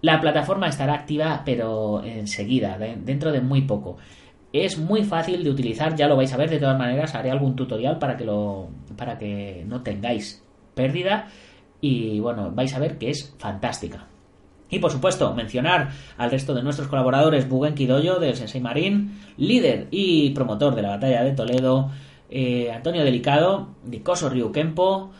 La 0.00 0.20
plataforma 0.20 0.68
estará 0.68 0.94
activa 0.94 1.42
pero 1.44 2.02
enseguida, 2.04 2.78
dentro 2.78 3.32
de 3.32 3.40
muy 3.40 3.62
poco. 3.62 3.96
Es 4.52 4.78
muy 4.78 5.04
fácil 5.04 5.44
de 5.44 5.50
utilizar, 5.50 5.94
ya 5.94 6.08
lo 6.08 6.16
vais 6.16 6.32
a 6.32 6.36
ver, 6.36 6.48
de 6.48 6.58
todas 6.58 6.78
maneras 6.78 7.14
haré 7.14 7.30
algún 7.30 7.54
tutorial 7.54 7.98
para 7.98 8.16
que 8.16 8.24
lo 8.24 8.68
para 8.96 9.18
que 9.18 9.64
no 9.66 9.82
tengáis 9.82 10.42
pérdida 10.74 11.28
y 11.80 12.20
bueno, 12.20 12.50
vais 12.52 12.74
a 12.74 12.78
ver 12.78 12.98
que 12.98 13.10
es 13.10 13.34
fantástica. 13.38 14.06
Y 14.70 14.78
por 14.78 14.90
supuesto, 14.90 15.34
mencionar 15.34 15.90
al 16.16 16.30
resto 16.30 16.54
de 16.54 16.62
nuestros 16.62 16.88
colaboradores, 16.88 17.48
Bugen 17.48 17.74
Kidoyo 17.74 18.18
del 18.18 18.36
Sensei 18.36 18.60
Marín, 18.60 19.18
líder 19.36 19.88
y 19.90 20.30
promotor 20.30 20.74
de 20.74 20.82
la 20.82 20.90
batalla 20.90 21.24
de 21.24 21.32
Toledo, 21.32 21.90
eh, 22.30 22.70
Antonio 22.72 23.04
Delicado, 23.04 23.68
Nicoso 23.84 24.28
Ryu 24.28 24.52
Kempo, 24.52 25.10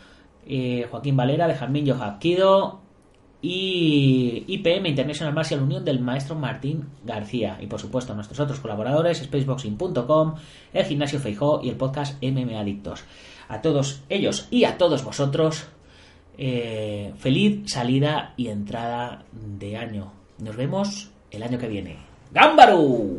eh, 0.45 0.87
Joaquín 0.89 1.17
Valera 1.17 1.47
de 1.47 1.55
Jamín 1.55 1.85
Yohapkido, 1.85 2.81
y 3.41 4.43
IPM 4.47 4.89
International 4.89 5.33
Martial 5.33 5.61
Union 5.61 5.85
del 5.85 6.01
maestro 6.01 6.35
Martín 6.35 6.89
García. 7.05 7.57
Y 7.61 7.67
por 7.67 7.79
supuesto, 7.79 8.13
nuestros 8.13 8.39
otros 8.39 8.59
colaboradores, 8.59 9.19
spaceboxing.com, 9.19 10.35
el 10.73 10.85
gimnasio 10.85 11.19
Feijó 11.19 11.61
y 11.63 11.69
el 11.69 11.77
podcast 11.77 12.21
MM 12.21 12.57
Adictos. 12.57 13.03
A 13.47 13.61
todos 13.61 14.03
ellos 14.09 14.47
y 14.51 14.65
a 14.65 14.77
todos 14.77 15.03
vosotros, 15.03 15.67
eh, 16.37 17.13
feliz 17.17 17.71
salida 17.71 18.33
y 18.35 18.47
entrada 18.47 19.23
de 19.31 19.77
año. 19.77 20.11
Nos 20.37 20.55
vemos 20.55 21.11
el 21.31 21.43
año 21.43 21.57
que 21.57 21.67
viene. 21.67 21.97
¡Gámbaru! 22.31 23.17